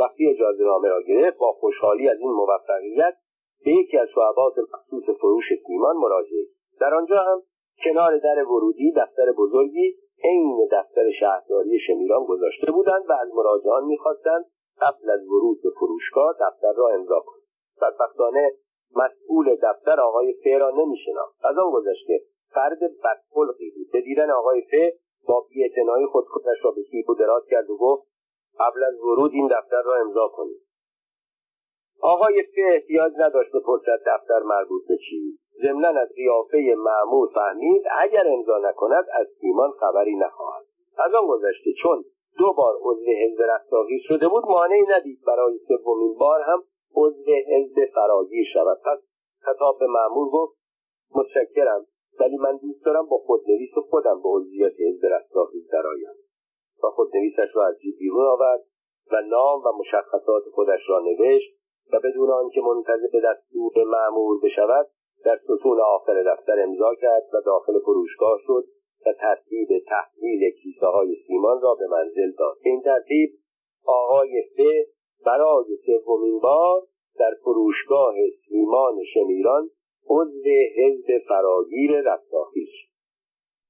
وقتی 0.00 0.30
اجازه 0.30 0.64
نامه 0.64 0.88
را 0.88 1.02
گرفت 1.02 1.38
با 1.38 1.52
خوشحالی 1.52 2.08
از 2.08 2.18
این 2.18 2.30
موفقیت 2.30 3.14
به 3.64 3.70
یکی 3.70 3.98
از 3.98 4.08
شعبات 4.14 4.54
مخصوص 4.58 5.16
فروش 5.20 5.44
سیمان 5.66 5.96
مراجعه 5.96 6.46
در 6.80 6.94
آنجا 6.94 7.16
هم 7.16 7.42
کنار 7.84 8.18
در 8.18 8.44
ورودی 8.44 8.92
دفتر 8.96 9.32
بزرگی 9.32 9.94
عین 10.24 10.68
دفتر 10.72 11.10
شهرداری 11.20 11.78
شمیران 11.86 12.24
گذاشته 12.24 12.72
بودند 12.72 13.02
و 13.08 13.12
از 13.12 13.28
مراجعان 13.34 13.84
می‌خواستند 13.84 14.44
قبل 14.80 15.10
از 15.10 15.26
ورود 15.26 15.62
به 15.62 15.70
فروشگاه 15.70 16.34
دفتر 16.40 16.72
را 16.76 16.88
امضا 16.88 17.20
کنند. 17.20 17.42
بدبختانه 17.82 18.52
مسئول 18.96 19.56
دفتر 19.62 20.00
آقای 20.00 20.32
فه 20.44 20.58
را 20.58 20.70
نمیشناخت. 20.70 21.44
از 21.44 21.58
آن 21.58 21.70
گذشته 21.70 22.20
فرد 22.54 22.78
بدخلقی 23.04 23.70
بود 23.70 23.90
به 23.92 24.00
دیدن 24.00 24.30
آقای 24.30 24.62
فه 24.70 24.92
با 25.28 25.46
بیاعتنایی 25.50 26.06
خود 26.06 26.24
خودش 26.24 26.64
را 26.64 26.70
به 26.70 26.82
کیپ 26.82 27.10
و 27.10 27.14
دراز 27.14 27.42
کرد 27.50 27.70
و 27.70 27.76
گفت 27.76 28.06
قبل 28.60 28.84
از 28.84 29.00
ورود 29.00 29.32
این 29.32 29.48
دفتر 29.48 29.82
را 29.82 30.00
امضا 30.00 30.28
کنید. 30.28 30.60
آقای 32.00 32.42
فه 32.42 32.62
احتیاج 32.74 33.12
نداشت 33.18 33.50
بپرسد 33.56 34.00
دفتر 34.06 34.42
مربوط 34.44 34.82
به 34.88 34.96
چی. 34.96 35.38
ضمنا 35.62 35.88
از 35.88 36.08
قیافه 36.16 36.74
معمول 36.76 37.28
فهمید 37.34 37.82
اگر 37.98 38.28
امضا 38.28 38.58
نکند 38.58 39.04
از 39.12 39.26
سیمان 39.40 39.70
خبری 39.70 40.16
نخواهد. 40.16 40.64
از 40.98 41.14
آن 41.14 41.26
گذشته 41.26 41.70
چون 41.82 42.04
دو 42.38 42.52
بار 42.52 42.74
عضو 42.80 43.10
حزب 43.24 43.42
رستاخیز 43.42 44.00
شده 44.08 44.28
بود 44.28 44.44
مانعی 44.44 44.82
ندید 44.88 45.18
برای 45.26 45.58
سومین 45.68 46.14
بار 46.14 46.40
هم 46.40 46.62
عضو 46.96 47.32
حزب 47.32 47.90
فراگیر 47.94 48.44
شود. 48.54 48.78
پس 48.84 48.98
خطاب 49.40 49.78
به 49.78 49.86
معمول 49.86 50.28
گفت 50.28 50.56
متشکرم. 51.14 51.86
ولی 52.20 52.36
من 52.36 52.56
دوست 52.56 52.84
دارم 52.84 53.06
با 53.06 53.18
خودنویس 53.18 53.74
خودم 53.90 54.22
به 54.22 54.28
عضویت 54.28 54.72
حزب 54.80 55.06
رستاخیز 55.06 55.68
درآیم. 55.72 56.14
و 56.84 56.86
خودنویسش 56.86 57.50
را 57.54 57.66
از 57.66 57.78
جیب 57.80 57.94
بیرون 57.98 58.26
آورد 58.26 58.60
و 59.12 59.20
نام 59.20 59.62
و 59.64 59.78
مشخصات 59.78 60.42
خودش 60.52 60.80
را 60.88 61.00
نوشت 61.00 61.50
و 61.92 62.00
بدون 62.04 62.30
آنکه 62.30 62.60
منتظر 62.60 63.06
به 63.12 63.20
دستور 63.20 63.84
معمول 63.84 64.40
بشود 64.42 64.86
در 65.24 65.36
ستون 65.36 65.80
آخر 65.80 66.22
دفتر 66.22 66.62
امضا 66.62 66.94
کرد 66.94 67.22
و 67.32 67.40
داخل 67.46 67.78
فروشگاه 67.78 68.38
شد 68.46 68.64
و 69.06 69.12
ترتیب 69.20 69.68
تحویل 69.86 70.50
کیسه 70.62 70.86
های 70.86 71.16
سیمان 71.26 71.60
را 71.62 71.74
به 71.74 71.86
منزل 71.86 72.32
داد. 72.38 72.56
این 72.62 72.82
ترتیب 72.82 73.30
آقای 73.84 74.42
ف 74.42 74.60
برای 75.26 75.76
سومین 75.86 76.40
بار 76.40 76.82
در 77.18 77.34
فروشگاه 77.44 78.14
سیمان 78.48 79.04
شمیران 79.14 79.70
عضو 80.06 80.48
حزب 80.76 81.24
فراگیر 81.28 82.00
رستاخیز. 82.00 82.68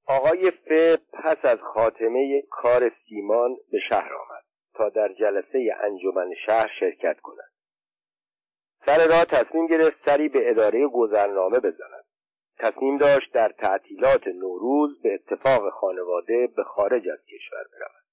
آقای 0.07 0.51
ف 0.51 0.97
پس 1.13 1.37
از 1.43 1.59
خاتمه 1.59 2.43
کار 2.49 2.91
سیمان 3.07 3.55
به 3.71 3.79
شهر 3.89 4.13
آمد 4.13 4.43
تا 4.73 4.89
در 4.89 5.13
جلسه 5.13 5.75
انجمن 5.83 6.33
شهر 6.45 6.71
شرکت 6.79 7.19
کند. 7.19 7.51
سر 8.85 9.07
راه 9.07 9.25
تصمیم 9.25 9.67
گرفت 9.67 9.97
سری 10.05 10.29
به 10.29 10.49
اداره 10.49 10.87
گذرنامه 10.87 11.59
بزند. 11.59 12.03
تصمیم 12.59 12.97
داشت 12.97 13.33
در 13.33 13.49
تعطیلات 13.49 14.27
نوروز 14.27 15.01
به 15.01 15.13
اتفاق 15.13 15.69
خانواده 15.69 16.47
به 16.55 16.63
خارج 16.63 17.09
از 17.09 17.19
کشور 17.25 17.63
برود. 17.71 18.03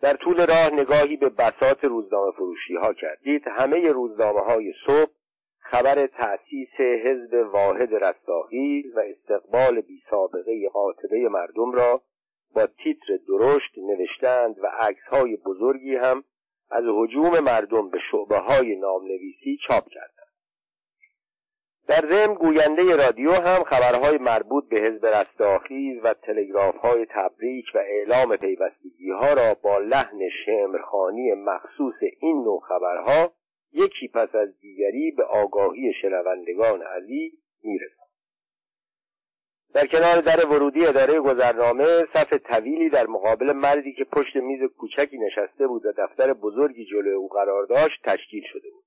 در 0.00 0.16
طول 0.16 0.46
راه 0.46 0.80
نگاهی 0.80 1.16
به 1.16 1.28
بسات 1.28 1.84
روزنامه 1.84 2.32
فروشی 2.32 2.74
ها 2.74 2.92
کردید. 2.92 3.42
همه 3.46 3.92
روزنامه 3.92 4.40
های 4.40 4.72
صبح 4.86 5.12
خبر 5.64 6.06
تأسیس 6.06 6.80
حزب 7.04 7.34
واحد 7.52 7.94
رستاخیز 7.94 8.96
و 8.96 9.00
استقبال 9.00 9.80
بی 9.80 10.02
سابقه 10.10 10.68
قاطبه 10.72 11.28
مردم 11.28 11.72
را 11.72 12.02
با 12.54 12.66
تیتر 12.66 13.18
درشت 13.28 13.78
نوشتند 13.78 14.58
و 14.58 14.66
عکس 14.66 15.02
های 15.10 15.36
بزرگی 15.36 15.96
هم 15.96 16.24
از 16.70 16.84
حجوم 16.96 17.40
مردم 17.40 17.90
به 17.90 17.98
شعبه 18.10 18.38
های 18.38 18.76
نامنویسی 18.76 19.58
چاپ 19.68 19.88
کردند. 19.88 20.14
در 21.88 22.08
ضمن 22.10 22.34
گوینده 22.34 22.96
رادیو 22.96 23.30
هم 23.30 23.64
خبرهای 23.64 24.18
مربوط 24.18 24.68
به 24.68 24.80
حزب 24.80 25.06
رستاخیز 25.06 26.00
و 26.04 26.14
تلگراف 26.14 26.76
های 26.76 27.06
تبریک 27.10 27.64
و 27.74 27.78
اعلام 27.78 28.36
پیوستگی 28.36 29.10
ها 29.10 29.32
را 29.32 29.54
با 29.62 29.78
لحن 29.78 30.28
شمرخانی 30.46 31.34
مخصوص 31.34 31.94
این 32.20 32.44
نوع 32.44 32.60
خبرها 32.60 33.32
یکی 33.74 34.08
پس 34.08 34.34
از 34.34 34.60
دیگری 34.60 35.10
به 35.10 35.24
آگاهی 35.24 35.92
شنوندگان 36.02 36.82
علی 36.82 37.32
می‌رسد. 37.62 38.04
در 39.74 39.86
کنار 39.86 40.20
در 40.20 40.46
ورودی 40.46 40.86
اداره 40.86 41.20
گذرنامه 41.20 42.06
صف 42.14 42.32
طویلی 42.32 42.90
در 42.90 43.06
مقابل 43.06 43.52
مردی 43.52 43.92
که 43.92 44.04
پشت 44.04 44.36
میز 44.36 44.60
کوچکی 44.78 45.18
نشسته 45.18 45.66
بود 45.66 45.86
و 45.86 45.92
دفتر 45.92 46.32
بزرگی 46.32 46.84
جلوی 46.84 47.12
او 47.12 47.28
قرار 47.28 47.66
داشت 47.66 48.02
تشکیل 48.04 48.42
شده 48.52 48.70
بود. 48.70 48.84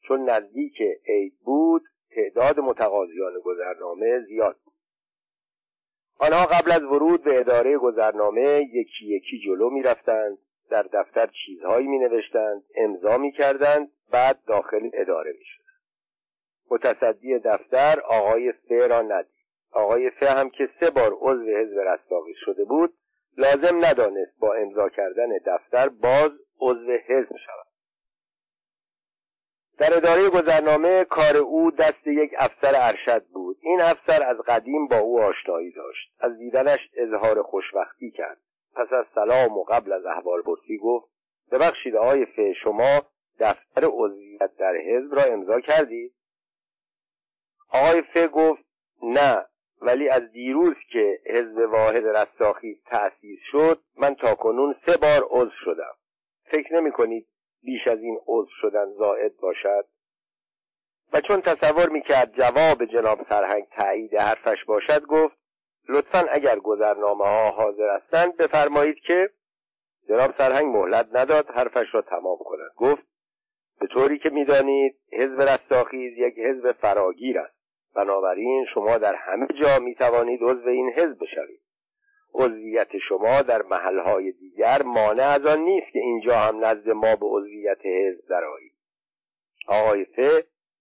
چون 0.00 0.30
نزدیک 0.30 0.82
عید 1.06 1.38
بود 1.44 1.82
تعداد 2.10 2.60
متقاضیان 2.60 3.40
گذرنامه 3.44 4.20
زیاد 4.20 4.56
بود. 4.64 4.74
آنها 6.20 6.46
قبل 6.46 6.72
از 6.72 6.82
ورود 6.82 7.24
به 7.24 7.40
اداره 7.40 7.78
گذرنامه 7.78 8.68
یکی 8.72 9.06
یکی 9.06 9.40
جلو 9.46 9.70
می‌رفتند. 9.70 10.38
در 10.70 10.82
دفتر 10.82 11.26
چیزهایی 11.46 11.86
می 11.86 11.98
نوشتند 11.98 12.62
امضا 12.74 13.18
می 13.18 13.32
کردند 13.32 13.90
بعد 14.12 14.38
داخل 14.46 14.90
اداره 14.94 15.32
می 15.32 15.44
متصدی 16.70 17.38
دفتر 17.38 18.00
آقای 18.00 18.52
ف 18.52 18.70
را 18.70 19.02
ندید. 19.02 19.38
آقای 19.72 20.10
ف 20.10 20.22
هم 20.22 20.50
که 20.50 20.68
سه 20.80 20.90
بار 20.90 21.12
عضو 21.20 21.56
حزب 21.56 21.78
رستاقی 21.78 22.34
شده 22.44 22.64
بود 22.64 22.94
لازم 23.36 23.76
ندانست 23.76 24.38
با 24.40 24.54
امضا 24.54 24.88
کردن 24.88 25.28
دفتر 25.46 25.88
باز 25.88 26.30
عضو 26.60 26.92
حزب 27.06 27.36
شود. 27.46 27.66
در 29.78 29.96
اداره 29.96 30.28
گذرنامه 30.28 31.04
کار 31.04 31.36
او 31.36 31.70
دست 31.70 32.06
یک 32.06 32.30
افسر 32.38 32.72
ارشد 32.74 33.24
بود. 33.24 33.56
این 33.60 33.80
افسر 33.80 34.22
از 34.22 34.36
قدیم 34.46 34.86
با 34.86 34.98
او 34.98 35.20
آشنایی 35.20 35.72
داشت. 35.72 36.12
از 36.20 36.38
دیدنش 36.38 36.78
اظهار 36.96 37.42
خوشبختی 37.42 38.10
کرد. 38.10 38.38
پس 38.74 38.92
از 38.92 39.06
سلام 39.14 39.58
و 39.58 39.64
قبل 39.64 39.92
از 39.92 40.06
احوال 40.06 40.42
پرسی 40.42 40.78
گفت 40.78 41.08
ببخشید 41.52 41.96
آقای 41.96 42.26
ف 42.26 42.40
شما 42.62 43.02
دفتر 43.38 43.84
عضویت 43.84 44.56
در 44.56 44.74
حزب 44.76 45.14
را 45.14 45.22
امضا 45.22 45.60
کردید؟ 45.60 46.14
آقای 47.68 48.02
ف 48.02 48.28
گفت 48.32 48.64
نه 49.02 49.46
ولی 49.82 50.08
از 50.08 50.32
دیروز 50.32 50.76
که 50.92 51.20
حزب 51.26 51.58
واحد 51.58 52.06
رستاخیز 52.06 52.76
تأسیس 52.86 53.38
شد 53.50 53.82
من 53.96 54.14
تاکنون 54.14 54.74
سه 54.86 54.96
بار 54.96 55.28
عضو 55.30 55.56
شدم. 55.64 55.94
فکر 56.44 56.74
نمی 56.74 56.92
کنید 56.92 57.26
بیش 57.62 57.86
از 57.86 57.98
این 57.98 58.20
عضو 58.26 58.50
شدن 58.60 58.92
زائد 58.92 59.36
باشد؟ 59.36 59.86
و 61.12 61.20
چون 61.20 61.40
تصور 61.40 61.88
می‌کرد 61.88 62.34
جواب 62.34 62.84
جناب 62.84 63.26
سرهنگ 63.28 63.66
تایید 63.76 64.14
حرفش 64.14 64.64
باشد 64.64 65.02
گفت 65.02 65.37
لطفا 65.88 66.26
اگر 66.30 66.58
گذرنامه 66.58 67.24
ها 67.24 67.50
حاضر 67.50 67.96
هستند 67.96 68.36
بفرمایید 68.36 68.98
که 68.98 69.30
جناب 70.08 70.34
سرهنگ 70.38 70.76
مهلت 70.76 71.08
نداد 71.12 71.50
حرفش 71.50 71.86
را 71.94 72.02
تمام 72.02 72.38
کند. 72.38 72.70
گفت 72.76 73.02
به 73.80 73.86
طوری 73.86 74.18
که 74.18 74.30
می‌دانید 74.30 74.96
حزب 75.12 75.42
رستاخیز 75.42 76.18
یک 76.18 76.38
حزب 76.38 76.72
فراگیر 76.72 77.38
است. 77.38 77.58
بنابراین 77.94 78.66
شما 78.74 78.98
در 78.98 79.14
همه 79.14 79.46
جا 79.62 79.78
می 79.78 79.94
توانید 79.94 80.42
عضو 80.42 80.68
این 80.68 80.90
حزب 80.90 81.18
بشوید. 81.20 81.60
عضویت 82.34 82.98
شما 83.08 83.42
در 83.42 83.62
محلهای 83.62 84.32
دیگر 84.32 84.82
مانع 84.82 85.28
از 85.28 85.46
آن 85.46 85.60
نیست 85.60 85.92
که 85.92 85.98
اینجا 85.98 86.36
هم 86.36 86.64
نزد 86.64 86.88
ما 86.88 87.16
به 87.16 87.26
عضویت 87.26 87.86
حزب 87.86 88.28
درآیید. 88.28 88.72
آقای 89.68 90.04
ف 90.04 90.18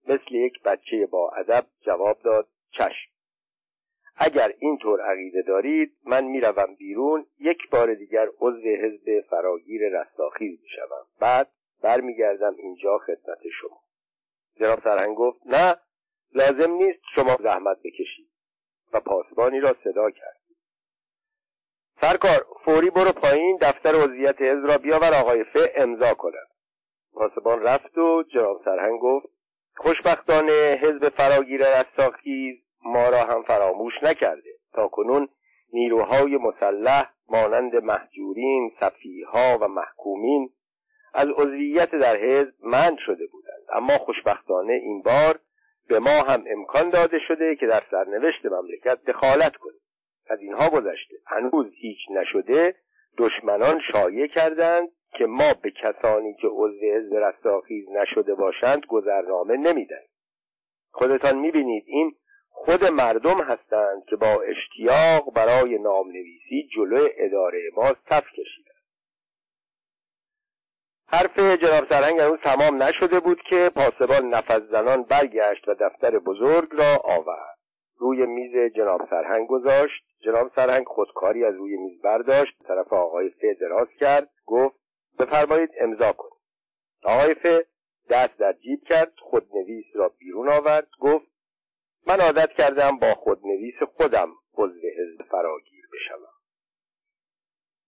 مثل 0.08 0.36
یک 0.36 0.64
بچه 0.64 1.06
با 1.06 1.32
ادب 1.38 1.66
جواب 1.82 2.18
داد 2.24 2.48
چشم. 2.72 3.17
اگر 4.18 4.54
اینطور 4.60 5.02
عقیده 5.02 5.42
دارید 5.42 5.98
من 6.06 6.24
می‌روم 6.24 6.76
بیرون 6.76 7.26
یک 7.40 7.70
بار 7.70 7.94
دیگر 7.94 8.28
عضو 8.40 8.68
حزب 8.68 9.22
فراگیر 9.30 9.82
رستاخیز 9.90 10.60
می‌شوم. 10.62 11.06
بعد 11.20 11.48
برمیگردم 11.82 12.56
اینجا 12.58 12.98
خدمت 12.98 13.40
شما. 13.62 13.80
جناب 14.56 14.80
سرهنگ 14.84 15.16
گفت 15.16 15.40
نه 15.46 15.76
لازم 16.34 16.72
نیست 16.72 17.00
شما 17.16 17.38
زحمت 17.44 17.78
بکشید. 17.84 18.28
و 18.94 19.00
پاسبانی 19.00 19.60
را 19.60 19.76
صدا 19.84 20.12
کرد. 20.12 20.38
سرکار 22.02 22.46
فوری 22.66 22.90
برو 22.90 23.12
پایین 23.12 23.58
دفتر 23.62 23.90
عضویت 23.90 24.42
حزب 24.42 24.68
را 24.68 24.78
بیاور 24.78 25.14
آقای 25.22 25.44
ف 25.44 25.58
امضا 25.76 26.14
کند 26.14 26.48
پاسبان 27.14 27.62
رفت 27.62 27.98
و 27.98 28.24
جناب 28.24 28.62
سرهنگ 28.66 29.00
گفت 29.00 29.28
خوشبختانه 29.76 30.80
حزب 30.82 31.10
فراگیر 31.10 31.62
رستاخیز 31.80 32.67
ما 32.84 33.10
را 33.10 33.24
هم 33.24 33.44
فراموش 33.44 33.94
نکرده. 34.04 34.50
تا 34.74 34.88
کنون 34.88 35.28
نیروهای 35.74 36.38
مسلح 36.38 37.12
مانند 37.30 37.76
محجورین 37.76 38.72
صفیها 38.80 39.58
و 39.62 39.68
محکومین 39.68 40.50
از 41.14 41.28
عضویت 41.28 41.92
در 41.92 42.18
حزب 42.18 42.54
من 42.64 42.98
شده 43.06 43.28
بودند. 43.28 43.64
اما 43.74 43.98
خوشبختانه 43.98 44.74
این 44.74 45.02
بار 45.02 45.40
به 45.88 46.00
ما 46.00 46.24
هم 46.28 46.44
امکان 46.48 46.90
داده 46.90 47.20
شده 47.28 47.56
که 47.56 47.68
در 47.68 47.84
سرنوشت 47.92 48.46
مملکت 48.46 49.04
دخالت 49.04 49.56
کنیم. 49.56 49.80
از 50.30 50.40
اینها 50.40 50.70
گذشته. 50.70 51.16
هنوز 51.26 51.66
هیچ 51.74 52.00
نشده 52.12 52.76
دشمنان 53.18 53.82
شایع 53.92 54.28
کردند 54.28 54.90
که 55.18 55.26
ما 55.26 55.54
به 55.64 55.72
کسانی 55.72 56.34
که 56.34 56.48
عضو 56.48 56.86
حزب 56.96 57.14
رستاخیز 57.14 57.90
نشده 57.90 58.36
باشند 58.36 58.86
گذرنامه 58.86 59.58
نمی‌دهیم. 59.58 60.10
خودتان 60.92 61.40
می‌بینید 61.40 61.84
این 61.88 62.16
خود 62.66 62.86
مردم 62.86 63.42
هستند 63.42 64.06
که 64.10 64.16
با 64.16 64.42
اشتیاق 64.42 65.34
برای 65.34 65.78
نامنویسی 65.78 66.70
جلو 66.76 67.08
اداره 67.18 67.62
ما 67.76 67.94
صف 68.10 68.24
کشیدند. 68.32 68.68
حرف 71.08 71.40
جناب 71.40 71.90
سرهنگ 71.90 72.20
هنوز 72.20 72.40
تمام 72.40 72.84
نشده 72.84 73.20
بود 73.20 73.42
که 73.50 73.72
پاسبان 73.76 74.30
نفس 74.30 74.62
زنان 74.72 75.04
برگشت 75.04 75.68
و 75.68 75.74
دفتر 75.74 76.20
بزرگ 76.20 76.70
را 76.72 76.98
آورد. 77.04 77.58
روی 77.98 78.26
میز 78.26 78.74
جناب 78.76 79.02
سرهنگ 79.10 79.48
گذاشت. 79.48 80.04
جناب 80.26 80.52
سرهنگ 80.56 80.86
خودکاری 80.88 81.46
از 81.46 81.56
روی 81.56 81.78
میز 81.78 82.02
برداشت. 82.02 82.64
طرف 82.68 82.94
آقای 82.94 83.30
ف 83.30 83.60
دراز 83.62 83.88
کرد. 84.00 84.30
گفت 84.46 84.76
بفرمایید 85.20 85.70
امضا 85.82 86.12
کنید 86.12 86.42
آقای 87.04 87.34
ف 87.34 87.46
دست 88.10 88.38
در 88.40 88.54
جیب 88.54 88.84
کرد 88.84 89.14
خودنویس 89.22 89.86
را 89.96 90.10
بیرون 90.20 90.50
آورد. 90.50 90.88
گفت 91.00 91.37
من 92.08 92.20
عادت 92.22 92.50
کردم 92.58 92.98
با 92.98 93.14
خودنویس 93.14 93.84
خودم 93.98 94.30
عضو 94.58 94.88
حزب 94.98 95.24
فراگیر 95.32 95.86
بشوم. 95.94 96.38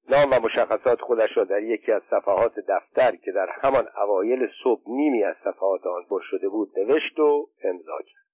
نام 0.09 0.33
و 0.33 0.45
مشخصات 0.45 1.01
خودش 1.01 1.29
را 1.35 1.43
در 1.43 1.63
یکی 1.63 1.91
از 1.91 2.01
صفحات 2.09 2.53
دفتر 2.69 3.15
که 3.15 3.31
در 3.31 3.47
همان 3.61 3.87
اوایل 4.03 4.47
صبح 4.63 4.81
نیمی 4.87 5.23
از 5.23 5.35
صفحات 5.43 5.87
آن 5.87 6.05
پر 6.09 6.21
شده 6.23 6.49
بود 6.49 6.79
نوشت 6.79 7.19
و 7.19 7.49
امضا 7.63 7.97
کرد. 7.97 8.29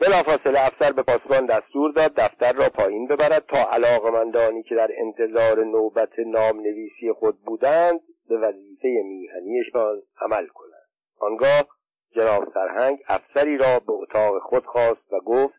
بلافاصله 0.00 0.66
افسر 0.66 0.92
به 0.92 1.02
پاسبان 1.02 1.46
دستور 1.46 1.92
داد 1.92 2.14
دفتر 2.14 2.52
را 2.52 2.68
پایین 2.68 3.06
ببرد 3.06 3.46
تا 3.46 3.70
علاقمندانی 3.70 4.62
که 4.62 4.74
در 4.74 4.88
انتظار 4.98 5.64
نوبت 5.64 6.18
نام 6.18 6.60
نویسی 6.60 7.12
خود 7.12 7.40
بودند 7.40 8.00
به 8.28 8.38
وظیفه 8.38 8.88
میهنیشان 9.04 10.02
عمل 10.20 10.46
کنند. 10.46 10.88
آنگاه 11.20 11.77
جناب 12.10 12.52
سرهنگ 12.54 12.98
افسری 13.08 13.58
را 13.58 13.78
به 13.78 13.92
اتاق 13.92 14.38
خود 14.38 14.66
خواست 14.66 15.12
و 15.12 15.20
گفت 15.20 15.58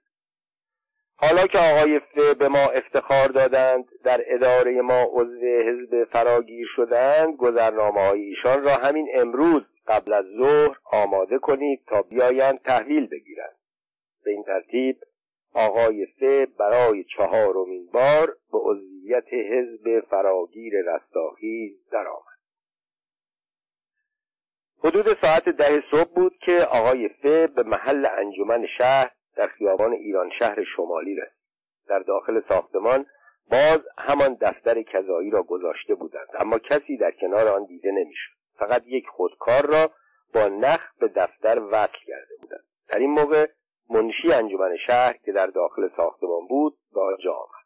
حالا 1.22 1.48
که 1.48 1.60
آقای 1.60 2.00
ف 2.00 2.36
به 2.40 2.48
ما 2.48 2.70
افتخار 2.70 3.28
دادند 3.28 3.86
در 4.04 4.22
اداره 4.28 4.82
ما 4.82 5.04
عضو 5.14 5.46
حزب 5.68 6.04
فراگیر 6.12 6.68
شدند 6.76 7.36
گذرنامه 7.36 8.02
های 8.02 8.22
ایشان 8.22 8.64
را 8.64 8.72
همین 8.72 9.08
امروز 9.14 9.64
قبل 9.88 10.14
از 10.14 10.26
ظهر 10.26 10.78
آماده 10.92 11.38
کنید 11.38 11.84
تا 11.88 12.02
بیایند 12.02 12.60
تحویل 12.62 13.08
بگیرند. 13.08 13.56
به 14.24 14.32
این 14.32 14.44
ترتیب 14.44 14.98
آقای 15.54 16.06
ف 16.06 16.24
برای 16.60 17.04
چهارمین 17.04 17.90
بار 17.94 18.38
به 18.52 18.58
عضویت 18.58 19.34
حزب 19.34 20.00
فراگیر 20.10 20.74
رستاخیز 20.86 21.90
درآمد. 21.92 22.29
حدود 24.84 25.06
ساعت 25.22 25.50
ده 25.50 25.84
صبح 25.92 26.14
بود 26.16 26.38
که 26.42 26.58
آقای 26.72 27.10
ف 27.10 27.26
به 27.26 27.64
محل 27.64 28.08
انجمن 28.18 28.68
شهر 28.78 29.12
در 29.36 29.48
خیابان 29.48 29.94
ایران 29.94 30.30
شهر 30.40 30.64
شمالی 30.76 31.16
رسید. 31.16 31.40
در 31.88 32.00
داخل 32.00 32.42
ساختمان 32.50 33.06
باز 33.52 33.80
همان 33.98 34.38
دفتر 34.42 34.82
کذایی 34.82 35.30
را 35.30 35.44
گذاشته 35.44 35.96
بودند. 35.96 36.28
اما 36.40 36.60
کسی 36.60 36.98
در 36.98 37.12
کنار 37.12 37.48
آن 37.48 37.66
دیده 37.66 37.92
نمی‌شد. 37.92 38.32
فقط 38.60 38.84
یک 38.86 39.08
خودکار 39.08 39.66
را 39.66 39.92
با 40.34 40.48
نخ 40.48 40.94
به 41.00 41.08
دفتر 41.08 41.60
وصل 41.72 42.06
کرده 42.08 42.36
بودند. 42.42 42.64
در 42.88 43.00
این 43.00 43.10
موقع 43.10 43.48
منشی 43.90 44.34
انجمن 44.34 44.78
شهر 44.88 45.14
که 45.26 45.32
در 45.32 45.48
داخل 45.48 45.90
ساختمان 45.98 46.48
بود 46.50 46.78
به 46.94 47.02
آنجا 47.02 47.34
آمد. 47.34 47.66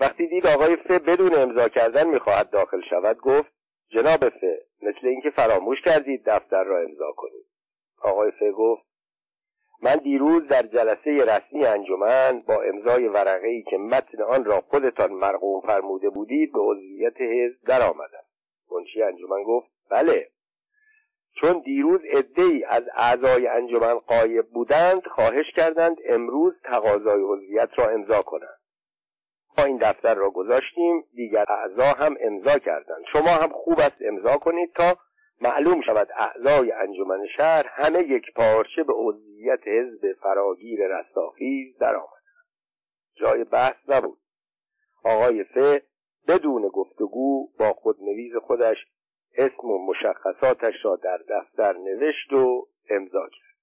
وقتی 0.00 0.26
دید 0.28 0.46
آقای 0.46 0.76
ف 0.76 0.90
بدون 0.90 1.34
امضا 1.34 1.68
کردن 1.68 2.06
می‌خواهد 2.06 2.50
داخل 2.50 2.80
شود 2.90 3.16
گفت 3.18 3.55
جناب 3.88 4.28
ف 4.28 4.44
مثل 4.82 5.06
اینکه 5.06 5.30
فراموش 5.30 5.80
کردید 5.80 6.22
دفتر 6.26 6.64
را 6.64 6.78
امضا 6.78 7.12
کنید. 7.16 7.46
آقای 8.02 8.30
ف 8.30 8.42
گفت 8.56 8.86
من 9.82 9.96
دیروز 9.96 10.48
در 10.48 10.62
جلسه 10.62 11.10
رسمی 11.10 11.66
انجمن 11.66 12.40
با 12.40 12.62
امضای 12.62 13.08
ورقه 13.08 13.48
ای 13.48 13.62
که 13.62 13.76
متن 13.78 14.22
آن 14.22 14.44
را 14.44 14.60
خودتان 14.60 15.12
مرقوم 15.12 15.60
فرموده 15.60 16.10
بودید 16.10 16.52
به 16.52 16.58
عضویت 16.60 17.20
حزب 17.20 17.66
درآمدم. 17.66 18.24
منشی 18.70 19.02
انجمن 19.02 19.42
گفت 19.42 19.70
بله. 19.90 20.28
چون 21.40 21.58
دیروز 21.58 22.00
ای 22.36 22.64
از 22.64 22.82
اعضای 22.94 23.46
انجمن 23.46 23.94
قایب 23.94 24.46
بودند 24.46 25.06
خواهش 25.06 25.46
کردند 25.56 25.96
امروز 26.08 26.54
تقاضای 26.64 27.22
عضویت 27.22 27.68
را 27.76 27.88
امضا 27.88 28.22
کنند. 28.22 28.58
ما 29.58 29.64
این 29.64 29.76
دفتر 29.76 30.14
را 30.14 30.30
گذاشتیم 30.30 31.04
دیگر 31.14 31.44
اعضا 31.48 31.84
هم 31.84 32.16
امضا 32.20 32.58
کردند. 32.58 33.04
شما 33.12 33.30
هم 33.30 33.48
خوب 33.48 33.80
است 33.80 33.96
امضا 34.00 34.36
کنید 34.36 34.72
تا 34.74 34.98
معلوم 35.40 35.82
شود 35.82 36.08
اعضای 36.16 36.72
انجمن 36.72 37.26
شهر 37.36 37.66
همه 37.68 38.02
یک 38.02 38.22
پارچه 38.36 38.82
به 38.82 38.92
عضویت 38.96 39.60
حزب 39.68 40.12
فراگیر 40.12 40.80
رستاخیز 40.86 41.78
درآمدند. 41.78 42.16
جای 43.14 43.44
بحث 43.44 43.76
نبود. 43.88 44.18
آقای 45.04 45.44
ف 45.44 45.82
بدون 46.28 46.68
گفتگو 46.68 47.48
با 47.58 47.72
خودنویس 47.72 48.36
خودش 48.36 48.76
اسم 49.36 49.70
و 49.70 49.86
مشخصاتش 49.86 50.74
را 50.84 50.96
در 50.96 51.18
دفتر 51.28 51.72
نوشت 51.72 52.32
و 52.32 52.68
امضا 52.90 53.28
کرد. 53.28 53.56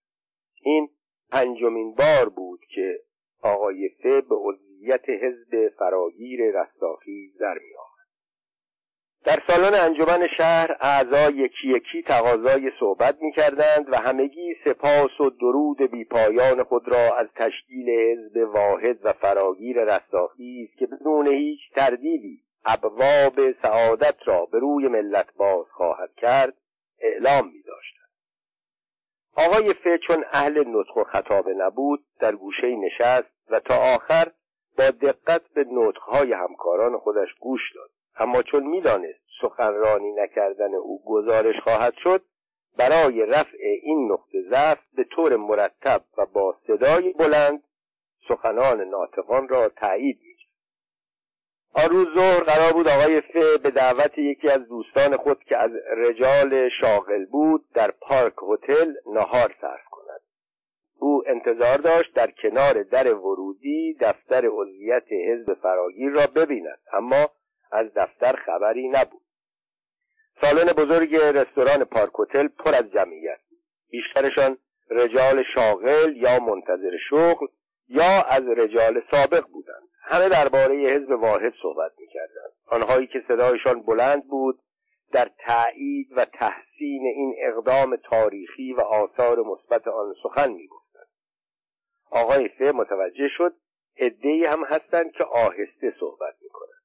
این 0.62 0.90
پنجمین 1.32 1.96
بار 1.96 2.30
بود 2.30 2.60
که 2.76 3.00
آقای 3.42 3.90
فه 4.04 4.22
به 4.22 4.36
عضویت 4.36 4.73
حزب 4.92 5.70
فراگیر 5.78 6.40
رستاخیز 6.54 7.38
در 7.38 7.54
می 7.54 7.74
در 9.26 9.38
سالن 9.48 9.74
انجمن 9.76 10.28
شهر 10.38 10.78
اعضا 10.82 11.30
یکی 11.30 11.68
یکی 11.68 12.04
تقاضای 12.04 12.72
صحبت 12.80 13.18
می 13.22 13.32
کردند 13.32 13.94
و 13.94 13.96
همگی 13.96 14.56
سپاس 14.66 15.22
و 15.22 15.30
درود 15.30 15.92
بیپایان 15.92 16.64
خود 16.64 16.88
را 16.88 17.18
از 17.18 17.28
تشکیل 17.36 17.90
حزب 17.90 18.38
واحد 18.54 19.06
و 19.06 19.14
فراگیر 19.14 19.84
رستاخیز 19.84 20.70
که 20.80 20.88
بدون 20.88 21.28
هیچ 21.28 21.60
تردیدی 21.76 22.42
ابواب 22.66 23.52
سعادت 23.62 24.16
را 24.26 24.46
به 24.46 24.60
روی 24.60 24.88
ملت 24.88 25.34
باز 25.38 25.66
خواهد 25.72 26.10
کرد 26.18 26.54
اعلام 27.00 27.48
می 27.48 27.64
داشتند. 27.64 28.10
آقای 29.36 29.74
فه 29.74 29.98
چون 30.08 30.26
اهل 30.32 30.64
نطق 30.68 30.98
و 30.98 31.04
خطابه 31.04 31.54
نبود 31.54 32.04
در 32.20 32.36
گوشه 32.36 32.76
نشست 32.76 33.34
و 33.50 33.60
تا 33.60 33.76
آخر 33.76 34.32
با 34.78 34.90
دقت 34.90 35.42
به 35.54 35.66
نطقهای 35.72 36.34
همکاران 36.34 36.98
خودش 36.98 37.34
گوش 37.40 37.62
داد. 37.76 37.90
اما 38.16 38.44
چون 38.44 38.64
می‌دانست 38.64 39.20
سخنرانی 39.42 40.12
نکردن 40.12 40.74
او 40.76 41.04
گزارش 41.06 41.56
خواهد 41.64 41.94
شد 42.04 42.22
برای 42.78 43.26
رفع 43.26 43.58
این 43.82 44.12
نقطه 44.12 44.42
ضعف 44.50 44.80
به 44.96 45.04
طور 45.04 45.36
مرتب 45.36 46.02
و 46.18 46.26
با 46.26 46.56
صدای 46.68 47.14
بلند 47.14 47.64
سخنان 48.28 48.82
ناطقان 48.82 49.48
را 49.48 49.70
تایید 49.70 50.20
می‌کرد. 50.22 50.34
آن 51.76 51.90
روز 51.90 52.08
ظهر 52.16 52.40
قرار 52.44 52.74
بود 52.74 52.88
آقای 52.88 53.22
ف 53.22 53.58
به 53.64 53.72
دعوت 53.72 54.18
یکی 54.18 54.50
از 54.50 54.68
دوستان 54.68 55.18
خود 55.18 55.44
که 55.44 55.58
از 55.58 55.72
رجال 55.98 56.70
شاغل 56.82 57.26
بود 57.26 57.66
در 57.74 57.92
پارک 57.92 58.34
هتل 58.50 58.94
نهار 59.06 59.56
صرف 59.62 59.86
او 61.04 61.24
انتظار 61.28 61.78
داشت 61.78 62.14
در 62.14 62.32
کنار 62.32 62.84
در 62.84 63.14
ورودی 63.14 63.98
دفتر 64.02 64.46
عضویت 64.46 65.04
حزب 65.12 65.54
فراگیر 65.54 66.12
را 66.12 66.28
ببیند 66.36 66.80
اما 66.94 67.30
از 67.72 67.94
دفتر 67.96 68.36
خبری 68.46 68.88
نبود. 68.88 69.22
سالن 70.42 70.74
بزرگ 70.74 71.16
رستوران 71.16 71.84
پارک 71.84 72.12
هتل 72.20 72.48
پر 72.48 72.76
از 72.76 72.92
جمعیت 72.92 73.40
بیشترشان 73.90 74.58
رجال 74.90 75.44
شاغل 75.56 76.18
یا 76.18 76.40
منتظر 76.40 76.98
شغل 77.10 77.48
یا 77.90 78.22
از 78.30 78.44
رجال 78.58 79.02
سابق 79.12 79.48
بودند. 79.48 79.88
همه 80.02 80.30
درباره 80.30 80.76
حزب 80.76 81.10
واحد 81.12 81.54
صحبت 81.62 81.92
می‌کردند. 82.00 82.52
آنهایی 82.68 83.08
که 83.08 83.24
صدایشان 83.28 83.82
بلند 83.82 84.28
بود 84.28 84.60
در 85.12 85.30
تایید 85.48 86.08
و 86.16 86.26
تحسین 86.26 87.06
این 87.16 87.36
اقدام 87.38 87.96
تاریخی 87.96 88.74
و 88.74 88.82
آثار 88.82 89.40
مثبت 89.40 89.88
آن 89.88 90.14
سخن 90.24 90.52
می‌گفتند 90.52 90.83
آقای 92.14 92.48
فه 92.48 92.72
متوجه 92.72 93.28
شد 93.38 93.54
عدهای 93.98 94.46
هم 94.46 94.64
هستند 94.64 95.12
که 95.12 95.24
آهسته 95.24 95.94
صحبت 96.00 96.36
می‌کنند. 96.42 96.84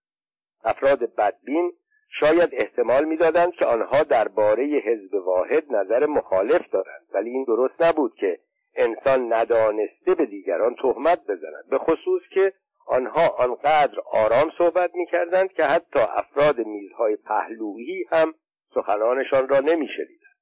افراد 0.64 1.14
بدبین 1.14 1.72
شاید 2.20 2.50
احتمال 2.52 3.04
می‌دادند 3.04 3.52
که 3.52 3.64
آنها 3.64 4.02
درباره 4.02 4.64
حزب 4.64 5.14
واحد 5.14 5.72
نظر 5.72 6.06
مخالف 6.06 6.70
دارند 6.70 7.06
ولی 7.14 7.30
این 7.30 7.44
درست 7.44 7.82
نبود 7.82 8.14
که 8.14 8.38
انسان 8.74 9.32
ندانسته 9.32 10.14
به 10.14 10.26
دیگران 10.26 10.74
تهمت 10.74 11.22
بزند 11.22 11.68
به 11.70 11.78
خصوص 11.78 12.22
که 12.30 12.52
آنها 12.86 13.28
آنقدر 13.28 14.00
آرام 14.12 14.50
صحبت 14.58 14.94
می‌کردند 14.94 15.52
که 15.52 15.64
حتی 15.64 15.98
افراد 15.98 16.58
میزهای 16.58 17.16
پهلویی 17.16 18.04
هم 18.10 18.34
سخنانشان 18.74 19.48
را 19.48 19.60
نمیشنیدند. 19.60 20.36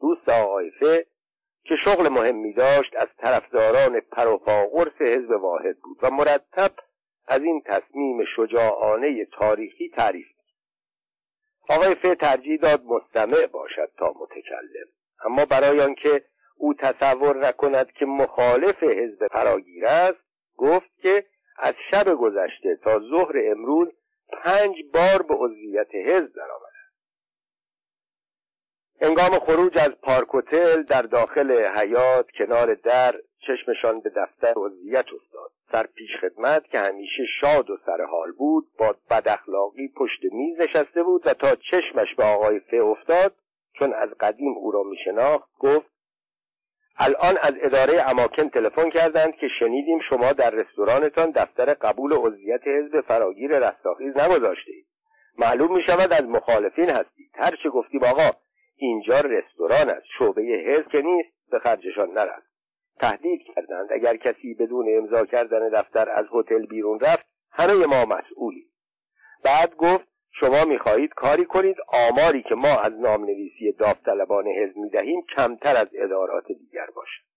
دوست 0.00 0.28
آقای 0.28 0.70
فه 0.70 1.06
که 1.64 1.74
شغل 1.84 2.08
مهمی 2.08 2.52
داشت 2.52 2.96
از 2.96 3.08
طرفداران 3.18 4.00
پروپاقرس 4.00 5.00
حزب 5.00 5.30
واحد 5.30 5.76
بود 5.78 5.98
و 6.02 6.10
مرتب 6.10 6.70
از 7.26 7.42
این 7.42 7.62
تصمیم 7.66 8.24
شجاعانه 8.36 9.24
تاریخی 9.24 9.88
تعریف 9.88 10.26
آقای 11.70 11.94
ف 11.94 12.16
ترجیح 12.20 12.60
داد 12.60 12.84
مستمع 12.84 13.46
باشد 13.46 13.90
تا 13.98 14.14
متکلم 14.20 14.86
اما 15.24 15.44
برای 15.44 15.80
آنکه 15.80 16.24
او 16.56 16.74
تصور 16.74 17.46
نکند 17.48 17.92
که 17.92 18.06
مخالف 18.06 18.82
حزب 18.82 19.28
فراگیر 19.32 19.86
است 19.86 20.18
گفت 20.56 20.90
که 21.02 21.24
از 21.58 21.74
شب 21.90 22.14
گذشته 22.14 22.76
تا 22.84 23.00
ظهر 23.10 23.32
امروز 23.50 23.88
پنج 24.32 24.76
بار 24.94 25.22
به 25.22 25.34
عضویت 25.34 25.94
حزب 25.94 26.32
درآمده 26.34 26.67
انگام 29.00 29.38
خروج 29.38 29.78
از 29.78 29.90
پارک 30.02 30.28
هتل 30.34 30.82
در 30.82 31.02
داخل 31.02 31.66
حیات 31.66 32.26
کنار 32.38 32.74
در 32.74 33.14
چشمشان 33.46 34.00
به 34.00 34.10
دفتر 34.10 34.52
عضویت 34.56 35.04
افتاد. 35.14 35.50
سر 35.72 35.86
پیش 35.86 36.10
خدمت 36.20 36.64
که 36.64 36.78
همیشه 36.78 37.22
شاد 37.40 37.70
و 37.70 37.76
سر 37.86 38.04
حال 38.10 38.32
بود 38.32 38.66
با 38.78 38.94
بداخلاقی 39.10 39.88
پشت 39.96 40.24
میز 40.32 40.60
نشسته 40.60 41.02
بود 41.02 41.26
و 41.26 41.34
تا 41.34 41.54
چشمش 41.54 42.14
به 42.16 42.24
آقای 42.24 42.60
فه 42.60 42.76
افتاد 42.76 43.34
چون 43.78 43.92
از 43.92 44.08
قدیم 44.20 44.54
او 44.56 44.70
را 44.70 44.82
میشناخت 44.82 45.48
گفت 45.58 45.90
الان 46.98 47.38
از 47.42 47.52
اداره 47.62 48.10
اماکن 48.10 48.48
تلفن 48.48 48.90
کردند 48.90 49.36
که 49.36 49.48
شنیدیم 49.58 49.98
شما 50.10 50.32
در 50.32 50.50
رستورانتان 50.50 51.30
دفتر 51.30 51.74
قبول 51.74 52.12
عضویت 52.12 52.60
حزب 52.66 53.00
فراگیر 53.00 53.58
رستاخیز 53.58 54.16
نگذاشته 54.16 54.72
اید 54.72 54.86
معلوم 55.38 55.76
می 55.76 55.82
شود 55.82 56.12
از 56.12 56.24
مخالفین 56.24 56.90
هستید. 56.90 57.30
هر 57.34 57.56
چه 57.62 57.68
گفتیم 57.68 58.04
آقا 58.04 58.30
اینجا 58.78 59.20
رستوران 59.20 59.90
است. 59.90 60.06
شعبه 60.18 60.42
حزب 60.42 60.88
که 60.88 61.02
نیست 61.02 61.28
به 61.50 61.58
خرجشان 61.58 62.10
نرفت. 62.10 62.48
تهدید 63.00 63.40
کردند. 63.54 63.92
اگر 63.92 64.16
کسی 64.16 64.54
بدون 64.54 64.86
امضا 64.96 65.24
کردن 65.24 65.68
دفتر 65.68 66.10
از 66.10 66.26
هتل 66.32 66.66
بیرون 66.66 67.00
رفت 67.00 67.26
همه 67.50 67.86
ما 67.86 68.04
مسئولی 68.04 68.66
بعد 69.44 69.76
گفت 69.76 70.08
شما 70.30 70.64
می‌خواهید 70.64 71.14
کاری 71.14 71.44
کنید 71.44 71.76
آماری 72.10 72.42
که 72.42 72.54
ما 72.54 72.76
از 72.82 72.92
نامنویسی 72.92 73.72
داوطلبان 73.72 74.46
حزب 74.46 74.76
می‌دهیم 74.76 75.22
کمتر 75.36 75.76
از 75.76 75.88
ادارات 75.94 76.46
دیگر 76.46 76.86
باشد. 76.96 77.27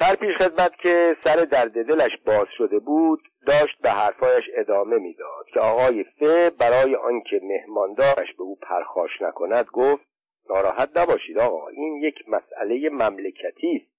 سر 0.00 0.14
پیش 0.14 0.36
خدمت 0.36 0.76
که 0.76 1.16
سر 1.24 1.36
درد 1.36 1.86
دلش 1.86 2.10
باز 2.26 2.46
شده 2.58 2.78
بود 2.78 3.20
داشت 3.46 3.78
به 3.82 3.90
حرفایش 3.90 4.44
ادامه 4.54 4.98
می‌داد 4.98 5.46
که 5.54 5.60
آقای 5.60 6.04
فه 6.04 6.50
برای 6.50 6.96
آنکه 6.96 7.40
مهماندارش 7.42 8.34
به 8.38 8.42
او 8.42 8.56
پرخاش 8.56 9.10
نکند 9.22 9.66
گفت 9.72 10.04
ناراحت 10.50 10.90
نباشید 10.96 11.38
آقا 11.38 11.68
این 11.68 11.96
یک 11.96 12.14
مسئله 12.28 12.88
مملکتی 12.88 13.82
است. 13.82 13.94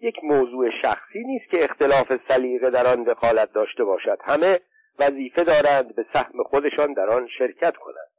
یک 0.00 0.24
موضوع 0.24 0.70
شخصی 0.82 1.24
نیست 1.24 1.50
که 1.50 1.64
اختلاف 1.64 2.12
سلیقه 2.28 2.70
در 2.70 2.86
آن 2.86 3.02
دخالت 3.02 3.52
داشته 3.52 3.84
باشد. 3.84 4.18
همه 4.24 4.60
وظیفه 4.98 5.44
دارند 5.44 5.94
به 5.94 6.06
سهم 6.12 6.42
خودشان 6.42 6.92
در 6.92 7.10
آن 7.10 7.28
شرکت 7.38 7.76
کنند. 7.76 8.10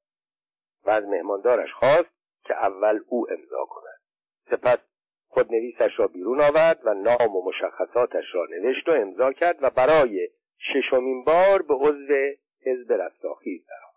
و 0.86 0.90
از 0.90 1.04
مهماندارش 1.04 1.74
خواست 1.74 2.12
که 2.44 2.54
اول 2.54 3.00
او 3.08 3.28
امضا 3.32 3.66
کند. 3.70 4.02
سپس 4.50 4.91
خودنویسش 5.32 5.92
را 5.98 6.08
بیرون 6.08 6.42
آورد 6.42 6.80
و 6.84 6.94
نام 6.94 7.36
و 7.36 7.50
مشخصاتش 7.50 8.26
را 8.34 8.48
نوشت 8.50 8.90
و 8.90 8.92
امضا 8.92 9.32
کرد 9.32 9.58
و 9.62 9.70
برای 9.70 10.30
ششمین 10.74 11.24
بار 11.24 11.62
به 11.62 11.74
عضو 11.74 12.14
حزب 12.66 12.94
رستاخیز 12.94 13.62
درآمد. 13.68 13.92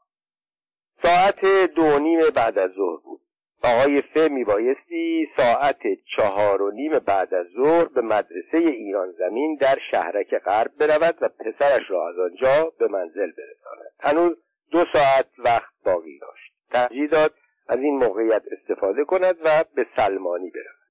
ساعت 1.02 1.70
دو 1.74 1.98
نیم 1.98 2.20
بعد 2.34 2.58
از 2.58 2.70
ظهر 2.70 3.00
بود. 3.04 3.20
آقای 3.64 4.02
فه 4.02 4.28
میبایستی 4.28 5.28
ساعت 5.36 5.82
چهار 6.16 6.62
و 6.62 6.70
نیم 6.70 6.98
بعد 6.98 7.34
از 7.34 7.46
ظهر 7.56 7.84
به 7.84 8.00
مدرسه 8.00 8.58
ایران 8.58 9.10
زمین 9.10 9.56
در 9.56 9.78
شهرک 9.90 10.38
غرب 10.38 10.70
برود 10.78 11.18
و 11.20 11.28
پسرش 11.28 11.90
را 11.90 12.08
از 12.08 12.18
آنجا 12.18 12.72
به 12.78 12.88
منزل 12.88 13.30
برساند. 13.32 13.92
هنوز 14.00 14.36
دو 14.70 14.84
ساعت 14.92 15.26
وقت 15.38 15.72
باقی 15.84 16.18
داشت. 16.18 16.52
ترجیح 16.70 17.08
داد 17.08 17.34
از 17.68 17.78
این 17.78 17.96
موقعیت 17.96 18.42
استفاده 18.52 19.04
کند 19.04 19.36
و 19.44 19.64
به 19.74 19.86
سلمانی 19.96 20.50
برود. 20.50 20.83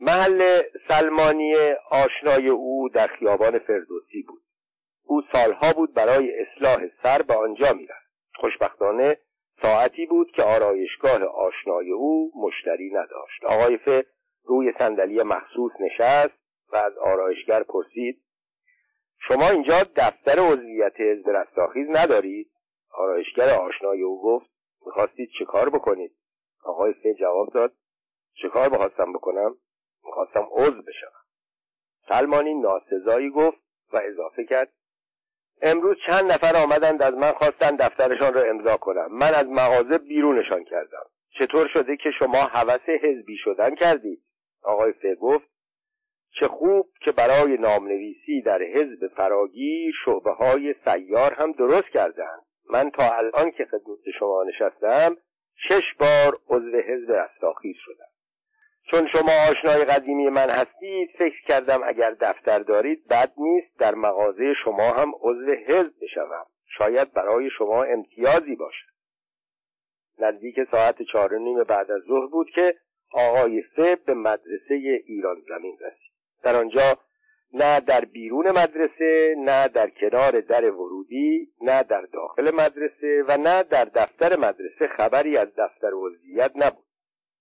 محل 0.00 0.62
سلمانی 0.88 1.54
آشنای 1.90 2.48
او 2.48 2.88
در 2.88 3.06
خیابان 3.06 3.58
فردوسی 3.58 4.22
بود. 4.22 4.42
او 5.04 5.22
سالها 5.32 5.72
بود 5.72 5.94
برای 5.94 6.32
اصلاح 6.40 6.80
سر 7.02 7.22
به 7.22 7.34
آنجا 7.34 7.72
می‌رفت. 7.72 8.08
خوشبختانه 8.34 9.18
ساعتی 9.62 10.06
بود 10.06 10.30
که 10.30 10.42
آرایشگاه 10.42 11.22
آشنای 11.24 11.90
او 11.90 12.32
مشتری 12.36 12.90
نداشت. 12.90 13.44
آقای 13.44 13.76
ف 13.76 14.06
روی 14.44 14.72
صندلی 14.78 15.22
مخصوص 15.22 15.72
نشست 15.80 16.38
و 16.72 16.76
از 16.76 16.98
آرایشگر 16.98 17.62
پرسید 17.62 18.22
شما 19.28 19.48
اینجا 19.48 19.74
دفتر 19.96 20.38
عضویت 20.38 21.00
حزب 21.00 21.30
رستاخیز 21.30 21.86
ندارید؟ 21.90 22.50
آرایشگر 22.90 23.50
آشنای 23.50 24.02
او 24.02 24.22
گفت 24.22 24.50
می‌خواستید 24.86 25.30
چه 25.38 25.44
کار 25.44 25.70
بکنید؟ 25.70 26.12
آقای 26.64 26.92
ف 26.92 27.06
جواب 27.20 27.52
داد 27.52 27.72
چه 28.42 28.48
کار 28.48 28.68
بخواستم 28.68 29.12
بکنم؟ 29.12 29.54
می‌خواستم 30.08 30.48
عضو 30.50 30.82
بشم. 30.82 31.12
سلمانی 32.08 32.54
ناسزایی 32.54 33.30
گفت 33.30 33.58
و 33.92 34.00
اضافه 34.04 34.44
کرد 34.44 34.72
امروز 35.62 35.96
چند 36.06 36.32
نفر 36.32 36.62
آمدند 36.62 37.02
از 37.02 37.14
من 37.14 37.32
خواستن 37.32 37.76
دفترشان 37.76 38.34
را 38.34 38.42
امضا 38.42 38.76
کنم. 38.76 39.08
من 39.10 39.34
از 39.34 39.46
مغازه 39.46 39.98
بیرونشان 39.98 40.64
کردم. 40.64 41.04
چطور 41.38 41.68
شده 41.72 41.96
که 41.96 42.10
شما 42.18 42.38
حوث 42.38 42.88
حزبی 43.02 43.36
شدن 43.36 43.74
کردید؟ 43.74 44.22
آقای 44.62 44.92
فه 44.92 45.14
گفت 45.14 45.48
چه 46.40 46.48
خوب 46.48 46.88
که 47.00 47.12
برای 47.12 47.56
نامنویسی 47.56 48.42
در 48.42 48.62
حزب 48.62 49.08
فراگیر 49.16 49.94
شعبه 50.04 50.32
های 50.32 50.74
سیار 50.84 51.34
هم 51.34 51.52
درست 51.52 51.88
کردند. 51.88 52.42
من 52.70 52.90
تا 52.90 53.16
الان 53.16 53.50
که 53.50 53.64
خدمت 53.64 54.10
شما 54.18 54.44
نشستم 54.44 55.16
شش 55.68 55.94
بار 56.00 56.38
عضو 56.48 56.76
حزب 56.76 57.12
رستاخیز 57.12 57.76
شدم. 57.78 58.17
چون 58.90 59.08
شما 59.12 59.32
آشنای 59.50 59.84
قدیمی 59.84 60.28
من 60.28 60.50
هستید 60.50 61.10
فکر 61.18 61.42
کردم 61.48 61.80
اگر 61.84 62.10
دفتر 62.20 62.58
دارید 62.58 63.08
بد 63.08 63.32
نیست 63.36 63.78
در 63.78 63.94
مغازه 63.94 64.54
شما 64.64 64.90
هم 64.90 65.12
عضو 65.20 65.52
حزب 65.66 65.92
بشوم. 66.02 66.46
شاید 66.78 67.12
برای 67.12 67.50
شما 67.58 67.82
امتیازی 67.82 68.56
باشد 68.56 68.88
نزدیک 70.18 70.56
ساعت 70.70 71.02
چهار 71.12 71.38
نیم 71.38 71.64
بعد 71.64 71.90
از 71.90 72.00
ظهر 72.08 72.26
بود 72.26 72.50
که 72.54 72.74
آقای 73.12 73.62
فه 73.62 73.96
به 73.96 74.14
مدرسه 74.14 74.74
ایران 75.06 75.36
زمین 75.48 75.78
رسید. 75.80 76.12
در 76.42 76.56
آنجا 76.56 76.98
نه 77.52 77.80
در 77.80 78.04
بیرون 78.04 78.50
مدرسه 78.50 79.34
نه 79.38 79.68
در 79.68 79.90
کنار 79.90 80.40
در 80.40 80.70
ورودی 80.70 81.48
نه 81.60 81.82
در 81.82 82.02
داخل 82.12 82.54
مدرسه 82.54 83.24
و 83.28 83.36
نه 83.36 83.62
در 83.62 83.84
دفتر 83.84 84.36
مدرسه 84.36 84.88
خبری 84.96 85.36
از 85.36 85.48
دفتر 85.58 85.94
وضعیت 85.94 86.52
نبود. 86.54 86.84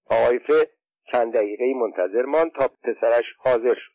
آقای 0.10 0.40
فه 0.40 0.68
چند 1.12 1.34
دقیقه 1.34 1.74
منتظر 1.74 2.22
ماند 2.22 2.52
تا 2.52 2.68
پسرش 2.68 3.26
حاضر 3.38 3.74
شد. 3.74 3.92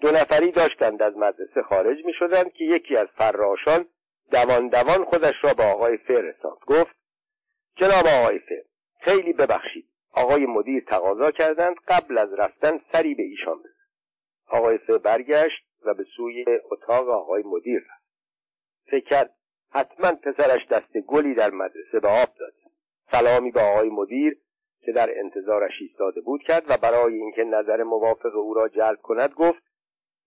دو 0.00 0.10
نفری 0.10 0.52
داشتند 0.52 1.02
از 1.02 1.16
مدرسه 1.16 1.62
خارج 1.62 2.04
می 2.04 2.12
شدند 2.12 2.52
که 2.52 2.64
یکی 2.64 2.96
از 2.96 3.08
فراشان 3.16 3.86
دوان 4.30 4.68
دوان 4.68 5.04
خودش 5.04 5.34
را 5.42 5.54
به 5.54 5.62
آقای 5.62 5.96
فه 5.96 6.14
رساند. 6.14 6.58
گفت 6.66 6.96
جناب 7.76 8.06
آقای 8.22 8.38
فه 8.38 8.64
خیلی 9.00 9.32
ببخشید. 9.32 9.88
آقای 10.12 10.46
مدیر 10.46 10.84
تقاضا 10.84 11.30
کردند 11.30 11.76
قبل 11.88 12.18
از 12.18 12.32
رفتن 12.32 12.80
سری 12.92 13.14
به 13.14 13.22
ایشان 13.22 13.58
بزن. 13.58 13.88
آقای 14.46 14.78
فه 14.78 14.98
برگشت 14.98 15.64
و 15.84 15.94
به 15.94 16.04
سوی 16.16 16.44
اتاق 16.70 17.08
آقای 17.08 17.42
مدیر 17.42 17.80
رفت. 17.80 18.08
فکر 18.90 19.04
کرد 19.04 19.34
حتما 19.70 20.12
پسرش 20.12 20.66
دست 20.70 20.98
گلی 21.06 21.34
در 21.34 21.50
مدرسه 21.50 22.00
به 22.00 22.08
آب 22.08 22.28
داده 22.38 22.58
سلامی 23.12 23.50
به 23.50 23.60
آقای 23.60 23.88
مدیر 23.88 24.38
که 24.80 24.92
در 24.92 25.18
انتظارش 25.18 25.72
ایستاده 25.80 26.20
بود 26.20 26.42
کرد 26.42 26.64
و 26.68 26.76
برای 26.76 27.14
اینکه 27.14 27.44
نظر 27.44 27.82
موافق 27.82 28.36
او 28.36 28.54
را 28.54 28.68
جلب 28.68 28.98
کند 29.02 29.34
گفت 29.34 29.62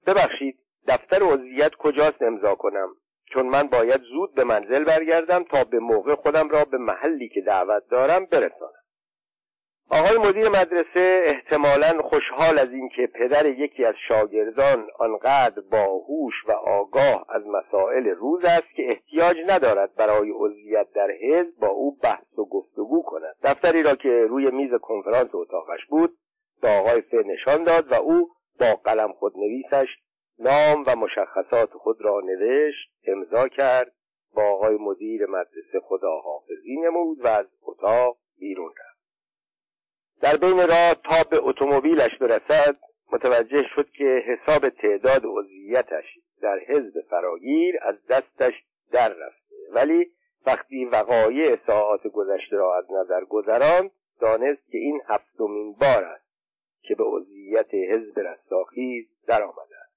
ببخشید 0.07 0.59
دفتر 0.87 1.23
عضویت 1.23 1.75
کجاست 1.75 2.21
امضا 2.21 2.55
کنم؟ 2.55 2.89
چون 3.33 3.45
من 3.45 3.63
باید 3.63 4.01
زود 4.01 4.33
به 4.35 4.43
منزل 4.43 4.83
برگردم 4.83 5.43
تا 5.43 5.63
به 5.63 5.79
موقع 5.79 6.15
خودم 6.15 6.49
را 6.49 6.65
به 6.65 6.77
محلی 6.77 7.29
که 7.29 7.41
دعوت 7.41 7.83
دارم 7.89 8.25
برسانم. 8.25 8.80
آقای 9.93 10.29
مدیر 10.29 10.49
مدرسه 10.49 11.21
احتمالا 11.25 12.01
خوشحال 12.01 12.59
از 12.59 12.71
اینکه 12.71 13.07
پدر 13.07 13.45
یکی 13.45 13.85
از 13.85 13.95
شاگردان 14.07 14.87
آنقدر 14.99 15.61
باهوش 15.71 16.33
و 16.47 16.51
آگاه 16.51 17.25
از 17.29 17.41
مسائل 17.47 18.07
روز 18.07 18.45
است 18.45 18.75
که 18.75 18.83
احتیاج 18.89 19.37
ندارد 19.47 19.95
برای 19.95 20.31
عضویت 20.31 20.87
در 20.95 21.11
حزب 21.11 21.59
با 21.59 21.67
او 21.67 21.97
بحث 22.03 22.39
و 22.39 22.45
گفتگو 22.45 23.03
کند. 23.03 23.35
دفتری 23.43 23.83
را 23.83 23.95
که 23.95 24.09
روی 24.09 24.51
میز 24.51 24.71
کنفرانس 24.81 25.29
اتاقش 25.33 25.85
بود 25.89 26.17
به 26.61 26.69
آقای 26.69 27.01
فه 27.01 27.23
نشان 27.25 27.63
داد 27.63 27.91
و 27.91 27.95
او 27.95 28.29
با 28.59 28.75
قلم 28.83 29.13
خودنویسش 29.13 29.87
نام 30.39 30.83
و 30.87 30.95
مشخصات 30.95 31.69
خود 31.73 32.01
را 32.01 32.21
نوشت 32.25 32.91
امضا 33.07 33.47
کرد 33.47 33.91
با 34.35 34.43
آقای 34.43 34.77
مدیر 34.77 35.25
مدرسه 35.25 35.79
خداحافظی 35.83 36.75
نمود 36.83 37.25
و 37.25 37.27
از 37.27 37.45
اتاق 37.61 38.17
بیرون 38.39 38.69
رفت. 38.69 38.90
در 40.21 40.37
بین 40.37 40.57
راه 40.57 40.93
تا 40.93 41.29
به 41.29 41.37
اتومبیلش 41.41 42.17
برسد 42.21 42.75
متوجه 43.11 43.63
شد 43.75 43.89
که 43.89 44.23
حساب 44.27 44.69
تعداد 44.69 45.21
عضویتش 45.25 46.19
در 46.41 46.59
حزب 46.67 47.01
فراگیر 47.09 47.75
از 47.81 47.95
دستش 48.09 48.53
در 48.91 49.09
رفته. 49.09 49.55
ولی 49.71 50.11
وقتی 50.45 50.85
وقایع 50.85 51.57
ساعات 51.67 52.07
گذشته 52.07 52.55
را 52.55 52.77
از 52.77 52.85
نظر 52.91 53.25
گذراند 53.25 53.91
دانست 54.19 54.71
که 54.71 54.77
این 54.77 55.01
هفتمین 55.07 55.73
بار 55.73 56.03
است 56.03 56.25
که 56.81 56.95
به 56.95 57.03
عضویت 57.03 57.73
حزب 57.73 58.19
رستاخیز 58.19 59.05
درآمده 59.27 59.75
است. 59.81 59.91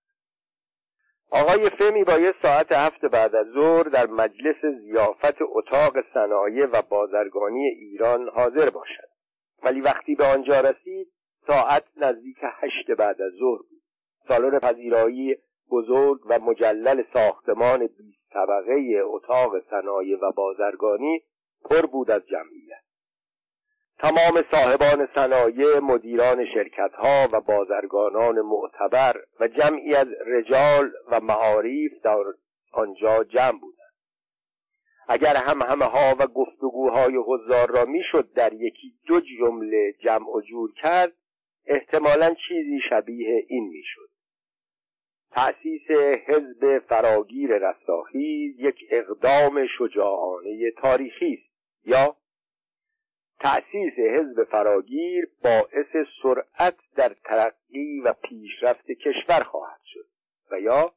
آقای 1.30 1.70
فمی 1.70 2.04
باید 2.04 2.34
ساعت 2.42 2.72
هفت 2.72 3.04
بعد 3.04 3.34
از 3.34 3.46
ظهر 3.46 3.82
در 3.82 4.06
مجلس 4.06 4.64
زیافت 4.80 5.36
اتاق 5.40 5.94
صنایع 6.14 6.66
و 6.66 6.82
بازرگانی 6.82 7.68
ایران 7.68 8.28
حاضر 8.28 8.70
باشد. 8.70 9.13
ولی 9.64 9.80
وقتی 9.80 10.14
به 10.14 10.24
آنجا 10.24 10.60
رسید 10.60 11.12
ساعت 11.46 11.84
نزدیک 11.96 12.36
هشت 12.42 12.90
بعد 12.90 13.22
از 13.22 13.32
ظهر 13.32 13.58
بود. 13.58 13.82
سالن 14.28 14.58
پذیرایی 14.58 15.36
بزرگ 15.70 16.20
و 16.26 16.38
مجلل 16.38 17.02
ساختمان 17.12 17.78
بیست 17.78 18.30
طبقه 18.32 19.02
اتاق 19.04 19.52
صنایع 19.70 20.18
و 20.22 20.32
بازرگانی 20.32 21.20
پر 21.70 21.86
بود 21.86 22.10
از 22.10 22.22
جمعیت. 22.26 22.84
تمام 23.98 24.42
صاحبان 24.52 25.08
صنایع 25.14 25.78
مدیران 25.78 26.46
شرکتها 26.54 27.28
و 27.32 27.40
بازرگانان 27.40 28.40
معتبر 28.40 29.16
و 29.40 29.48
جمعی 29.48 29.94
از 29.94 30.06
رجال 30.26 30.90
و 31.10 31.20
معارف 31.20 31.92
در 32.02 32.24
آنجا 32.72 33.24
جمع 33.24 33.60
بود 33.60 33.74
اگر 35.08 35.36
هم 35.36 35.62
همه 35.62 35.84
ها 35.84 36.16
و 36.18 36.26
گفتگوهای 36.26 37.16
حضار 37.16 37.70
را 37.70 37.84
می‌شد 37.84 38.32
در 38.32 38.52
یکی 38.52 38.94
دو 39.06 39.20
جمله 39.20 39.92
جمع 39.92 40.28
و 40.36 40.40
جور 40.40 40.72
کرد 40.74 41.12
احتمالا 41.66 42.34
چیزی 42.48 42.80
شبیه 42.90 43.46
این 43.48 43.68
می‌شد. 43.68 44.08
تأسیس 45.30 45.90
حزب 46.26 46.78
فراگیر 46.78 47.50
رستاخیز 47.58 48.60
یک 48.60 48.76
اقدام 48.90 49.66
شجاعانه 49.78 50.70
تاریخی 50.70 51.34
است. 51.34 51.54
یا 51.86 52.16
تأسیس 53.40 53.92
حزب 53.98 54.44
فراگیر 54.44 55.28
باعث 55.44 56.06
سرعت 56.22 56.76
در 56.96 57.16
ترقی 57.24 58.00
و 58.00 58.12
پیشرفت 58.12 58.86
کشور 58.86 59.42
خواهد 59.42 59.80
شد. 59.84 60.06
و 60.50 60.60
یا 60.60 60.92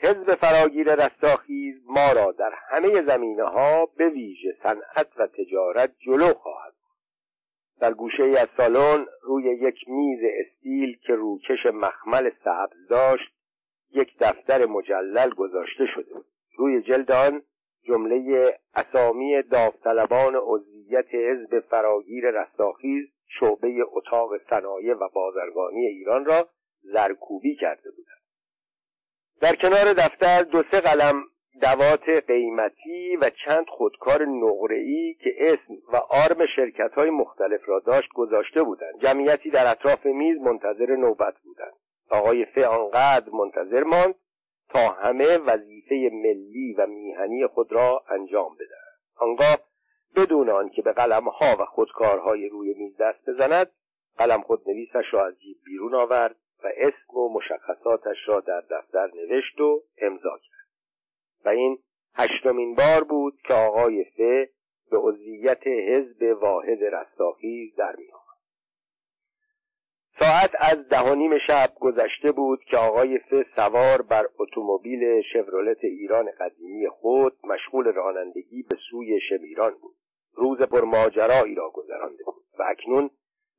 حزب 0.00 0.34
فراگیر 0.34 0.94
رستاخیز 0.94 1.74
ما 1.86 2.12
را 2.12 2.32
در 2.32 2.52
همه 2.68 3.02
زمینه 3.02 3.44
ها 3.44 3.86
به 3.86 4.08
ویژه 4.08 4.56
صنعت 4.62 5.08
و 5.16 5.26
تجارت 5.26 5.94
جلو 5.98 6.34
خواهد 6.34 6.74
در 7.80 7.94
گوشه 7.94 8.22
ای 8.22 8.36
از 8.36 8.48
سالن 8.56 9.06
روی 9.22 9.44
یک 9.44 9.88
میز 9.88 10.20
استیل 10.22 10.98
که 11.06 11.12
روکش 11.12 11.66
مخمل 11.74 12.30
سبز 12.44 12.88
داشت 12.88 13.32
یک 13.92 14.18
دفتر 14.20 14.66
مجلل 14.66 15.30
گذاشته 15.30 15.86
شده 15.94 16.14
روی 16.56 16.82
جلد 16.82 17.12
آن 17.12 17.42
جمله 17.82 18.58
اسامی 18.74 19.42
داوطلبان 19.42 20.36
عضویت 20.42 21.14
حزب 21.14 21.60
فراگیر 21.60 22.30
رستاخیز 22.30 23.08
شعبه 23.26 23.76
اتاق 23.92 24.30
صنایع 24.50 24.94
و 24.94 25.08
بازرگانی 25.14 25.86
ایران 25.86 26.24
را 26.24 26.48
زرکوبی 26.82 27.56
کرده 27.56 27.90
بودند. 27.90 28.17
در 29.40 29.54
کنار 29.54 29.92
دفتر 29.92 30.42
دو 30.42 30.62
سه 30.70 30.80
قلم 30.80 31.24
دوات 31.62 32.08
قیمتی 32.26 33.16
و 33.16 33.30
چند 33.44 33.66
خودکار 33.68 34.24
نقره‌ای 34.24 35.14
که 35.14 35.30
اسم 35.38 35.74
و 35.92 35.96
آرم 35.96 36.46
شرکت 36.56 36.94
های 36.94 37.10
مختلف 37.10 37.60
را 37.68 37.78
داشت 37.78 38.08
گذاشته 38.14 38.62
بودند. 38.62 39.00
جمعیتی 39.00 39.50
در 39.50 39.70
اطراف 39.70 40.06
میز 40.06 40.38
منتظر 40.38 40.96
نوبت 40.96 41.34
بودند. 41.44 41.72
آقای 42.10 42.44
فه 42.44 42.66
آنقدر 42.66 43.30
منتظر 43.32 43.82
ماند 43.82 44.14
تا 44.68 44.88
همه 44.88 45.38
وظیفه 45.38 46.10
ملی 46.12 46.74
و 46.78 46.86
میهنی 46.86 47.46
خود 47.46 47.72
را 47.72 48.04
انجام 48.08 48.54
بدهند 48.54 48.98
آنگاه 49.16 49.58
بدون 50.16 50.50
آنکه 50.50 50.82
به 50.82 50.92
قلمها 50.92 51.56
و 51.60 51.64
خودکارهای 51.64 52.48
روی 52.48 52.74
میز 52.74 52.96
دست 53.00 53.30
بزند 53.30 53.70
قلم 54.18 54.42
خودنویسش 54.42 55.04
را 55.12 55.26
از 55.26 55.40
جیب 55.40 55.56
بیرون 55.64 55.94
آورد 55.94 56.36
و 56.64 56.68
اسم 56.76 57.16
و 57.18 57.28
مشخصاتش 57.28 58.16
را 58.26 58.40
در 58.40 58.60
دفتر 58.60 59.10
نوشت 59.14 59.60
و 59.60 59.82
امضا 59.98 60.38
کرد. 60.38 60.68
و 61.44 61.48
این 61.48 61.78
هشتمین 62.14 62.74
بار 62.74 63.04
بود 63.04 63.40
که 63.44 63.54
آقای 63.54 64.04
فه 64.04 64.48
به 64.90 64.98
عضویت 64.98 65.66
حزب 65.66 66.22
واحد 66.42 66.84
رستاخیز 66.84 67.74
در 67.76 67.96
می 67.96 68.06
ساعت 70.20 70.50
از 70.60 70.88
ده 70.88 71.14
نیم 71.14 71.38
شب 71.46 71.72
گذشته 71.80 72.32
بود 72.32 72.64
که 72.64 72.76
آقای 72.76 73.18
فه 73.18 73.46
سوار 73.56 74.02
بر 74.02 74.26
اتومبیل 74.38 75.22
شورولت 75.32 75.84
ایران 75.84 76.30
قدیمی 76.40 76.88
خود 76.88 77.36
مشغول 77.44 77.92
رانندگی 77.92 78.62
به 78.62 78.76
سوی 78.90 79.20
شمیران 79.20 79.74
بود. 79.82 79.96
روز 80.34 80.58
پرماجرایی 80.58 81.54
را 81.54 81.70
گذرانده 81.70 82.24
بود 82.24 82.44
و 82.58 82.62
اکنون 82.62 83.10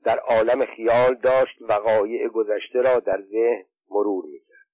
در 0.04 0.20
عالم 0.20 0.66
خیال 0.66 1.16
داشت 1.16 1.62
وقایع 1.62 2.28
گذشته 2.28 2.82
را 2.82 3.00
در 3.00 3.22
ذهن 3.22 3.66
مرور 3.90 4.26
می‌کرد. 4.26 4.68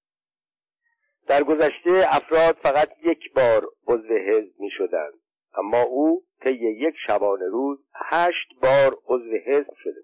در 1.28 1.44
گذشته 1.44 2.06
افراد 2.08 2.56
فقط 2.56 2.90
یک 3.04 3.34
بار 3.34 3.68
عضو 3.88 4.14
حزب 4.14 4.60
می 4.60 4.70
شدند 4.72 5.14
اما 5.58 5.82
او 5.82 6.24
طی 6.42 6.52
یک 6.54 6.96
شبانه 7.08 7.46
روز 7.46 7.80
هشت 7.96 8.54
بار 8.62 8.98
عضو 9.08 9.38
حزب 9.46 9.74
شده 9.84 10.02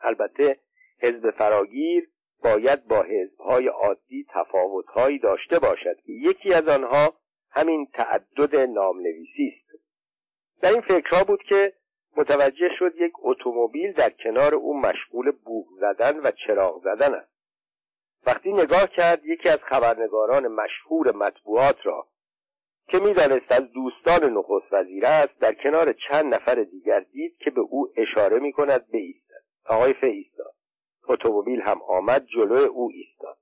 البته 0.00 0.56
حزب 1.00 1.30
فراگیر 1.30 2.10
باید 2.42 2.84
با 2.84 3.02
حزبهای 3.02 3.66
عادی 3.66 4.26
تفاوتهایی 4.28 5.18
داشته 5.18 5.58
باشد 5.58 5.96
که 6.06 6.12
یکی 6.12 6.54
از 6.54 6.68
آنها 6.68 7.14
همین 7.50 7.86
تعدد 7.92 8.56
نامنویسی 8.56 9.54
است. 9.56 9.82
در 10.62 10.72
این 10.72 10.80
فکرها 10.80 11.24
بود 11.24 11.42
که 11.42 11.72
متوجه 12.16 12.68
شد 12.78 12.92
یک 12.96 13.12
اتومبیل 13.22 13.92
در 13.92 14.10
کنار 14.10 14.54
او 14.54 14.80
مشغول 14.80 15.30
بوغ 15.30 15.66
زدن 15.80 16.20
و 16.20 16.30
چراغ 16.46 16.82
زدن 16.82 17.14
است. 17.14 17.30
وقتی 18.26 18.52
نگاه 18.52 18.86
کرد 18.86 19.26
یکی 19.26 19.48
از 19.48 19.58
خبرنگاران 19.62 20.48
مشهور 20.48 21.16
مطبوعات 21.16 21.76
را 21.86 22.06
که 22.88 22.98
می‌دانست 22.98 23.52
از 23.52 23.72
دوستان 23.72 24.32
نخست 24.32 24.72
وزیر 24.72 25.06
است 25.06 25.38
در 25.40 25.54
کنار 25.54 25.92
چند 25.92 26.34
نفر 26.34 26.54
دیگر 26.54 27.00
دید 27.00 27.36
که 27.38 27.50
به 27.50 27.60
او 27.60 27.88
اشاره 27.96 28.38
می 28.38 28.52
کند 28.52 28.86
بایستد 28.92 29.42
آقای 29.66 29.92
ف 29.92 30.04
ایستاد. 30.04 30.54
اتومبیل 31.08 31.60
هم 31.60 31.82
آمد 31.82 32.26
جلو 32.26 32.54
او 32.54 32.90
ایستاد. 32.94 33.36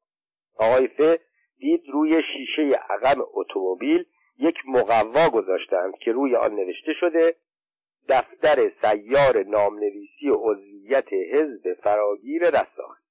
آقای 0.56 0.88
ف 0.88 1.20
دید 1.58 1.82
روی 1.92 2.22
شیشه 2.22 2.62
عقب 2.90 3.16
اتومبیل 3.32 4.04
یک 4.38 4.56
مقوا 4.66 5.30
گذاشتند 5.30 5.94
که 5.98 6.12
روی 6.12 6.36
آن 6.36 6.54
نوشته 6.54 6.92
شده 7.00 7.36
دفتر 8.08 8.72
سیار 8.82 9.42
نامنویسی 9.42 10.28
عضویت 10.30 11.12
حزب 11.12 11.74
فراگیر 11.82 12.44
رستاخی 12.44 13.02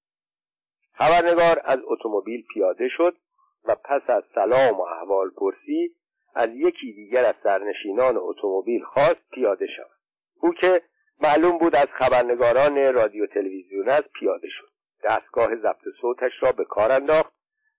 خبرنگار 0.93 1.61
از 1.63 1.79
اتومبیل 1.87 2.43
پیاده 2.53 2.87
شد 2.89 3.17
و 3.65 3.75
پس 3.75 4.01
از 4.09 4.23
سلام 4.35 4.79
و 4.79 4.81
احوال 4.81 5.29
پرسی 5.29 5.95
از 6.35 6.49
یکی 6.53 6.93
دیگر 6.93 7.25
از 7.25 7.35
سرنشینان 7.43 8.17
اتومبیل 8.17 8.83
خواست 8.83 9.29
پیاده 9.31 9.67
شود. 9.67 9.97
او 10.41 10.53
که 10.53 10.81
معلوم 11.19 11.57
بود 11.57 11.75
از 11.75 11.87
خبرنگاران 11.87 12.93
رادیو 12.93 13.27
تلویزیون 13.27 13.89
است 13.89 14.09
پیاده 14.19 14.47
شد. 14.49 14.69
دستگاه 15.03 15.55
ضبط 15.55 15.83
صوتش 16.01 16.31
را 16.41 16.51
به 16.51 16.65
کار 16.65 16.91
انداخت 16.91 17.33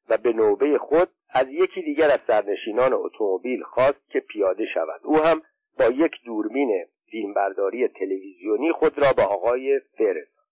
و 0.08 0.16
به 0.16 0.32
نوبه 0.32 0.78
خود 0.78 1.08
از 1.30 1.46
یکی 1.48 1.82
دیگر 1.82 2.10
از 2.10 2.18
سرنشینان 2.26 2.92
اتومبیل 2.92 3.62
خواست 3.62 4.10
که 4.10 4.20
پیاده 4.20 4.66
شود. 4.74 5.00
او 5.04 5.18
هم 5.18 5.42
با 5.78 5.84
یک 5.84 6.12
دوربین 6.24 6.86
فیلمبرداری 7.10 7.88
تلویزیونی 7.88 8.72
خود 8.72 8.98
را 8.98 9.12
به 9.16 9.22
آقای 9.22 9.80
فرستاد 9.98 10.44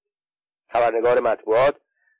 خبرنگار 0.68 1.20
مطبوعات 1.20 1.74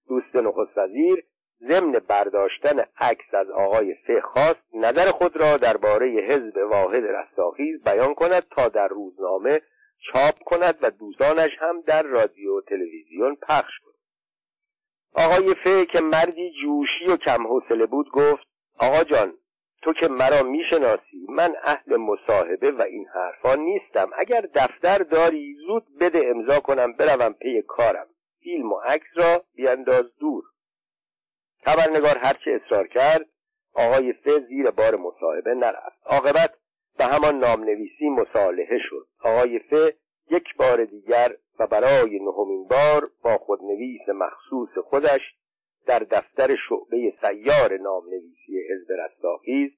دوست 0.09 0.37
نخست 0.37 0.79
وزیر 0.79 1.25
ضمن 1.61 1.93
برداشتن 1.93 2.85
عکس 2.99 3.35
از 3.35 3.51
آقای 3.51 3.95
ف 3.95 4.11
خواست 4.25 4.75
نظر 4.75 5.11
خود 5.11 5.37
را 5.37 5.57
درباره 5.57 6.07
حزب 6.07 6.57
واحد 6.57 7.05
رستاخیز 7.05 7.83
بیان 7.83 8.15
کند 8.15 8.43
تا 8.51 8.69
در 8.69 8.89
روزنامه 8.89 9.63
چاپ 9.99 10.39
کند 10.45 10.79
و 10.83 10.91
دوستانش 10.91 11.51
هم 11.59 11.81
در 11.81 12.03
رادیو 12.03 12.61
تلویزیون 12.61 13.35
پخش 13.35 13.73
کند 13.79 13.95
آقای 15.15 15.55
ف 15.55 15.85
که 15.93 16.01
مردی 16.01 16.53
جوشی 16.63 17.13
و 17.13 17.17
کم 17.17 17.47
حوصله 17.47 17.87
بود 17.87 18.11
گفت 18.11 18.47
آقا 18.79 19.05
جان 19.05 19.35
تو 19.83 19.93
که 19.93 20.09
مرا 20.09 20.43
می‌شناسی 20.43 21.27
من 21.29 21.55
اهل 21.65 21.97
مصاحبه 21.97 22.71
و 22.71 22.83
این 22.83 23.07
حرفا 23.15 23.55
نیستم. 23.55 24.11
اگر 24.19 24.41
دفتر 24.55 24.99
داری 24.99 25.55
زود 25.67 25.99
بده 26.01 26.27
امضا 26.27 26.61
کنم 26.61 26.93
بروم 26.93 27.33
پی 27.33 27.63
کارم. 27.63 28.07
فیلم 28.43 28.73
و 28.73 28.77
عکس 28.77 29.07
را 29.15 29.45
بیانداز 29.55 30.05
دور. 30.21 30.45
خبرنگار 31.65 32.19
هرچه 32.19 32.61
اصرار 32.65 32.87
کرد 32.87 33.27
آقای 33.75 34.13
ف 34.13 34.29
زیر 34.49 34.71
بار 34.71 34.97
مصاحبه 34.97 35.55
نرفت. 35.55 35.99
عاقبت 36.05 36.55
به 36.99 37.05
همان 37.05 37.39
نامنویسی 37.39 38.09
مصالحه 38.09 38.79
شد. 38.79 39.07
آقای 39.21 39.59
ف 39.59 39.73
یک 40.31 40.57
بار 40.57 40.85
دیگر 40.85 41.37
و 41.59 41.67
برای 41.67 42.19
نهمین 42.19 42.69
بار 42.69 43.11
با 43.23 43.39
خودنویس 43.39 44.09
مخصوص 44.09 44.79
خودش 44.85 45.21
در 45.87 45.99
دفتر 45.99 46.57
شعبه 46.69 47.15
سیار 47.21 47.77
نامنویسی 47.77 48.63
حزب 48.71 48.93
رستاخیز 48.93 49.71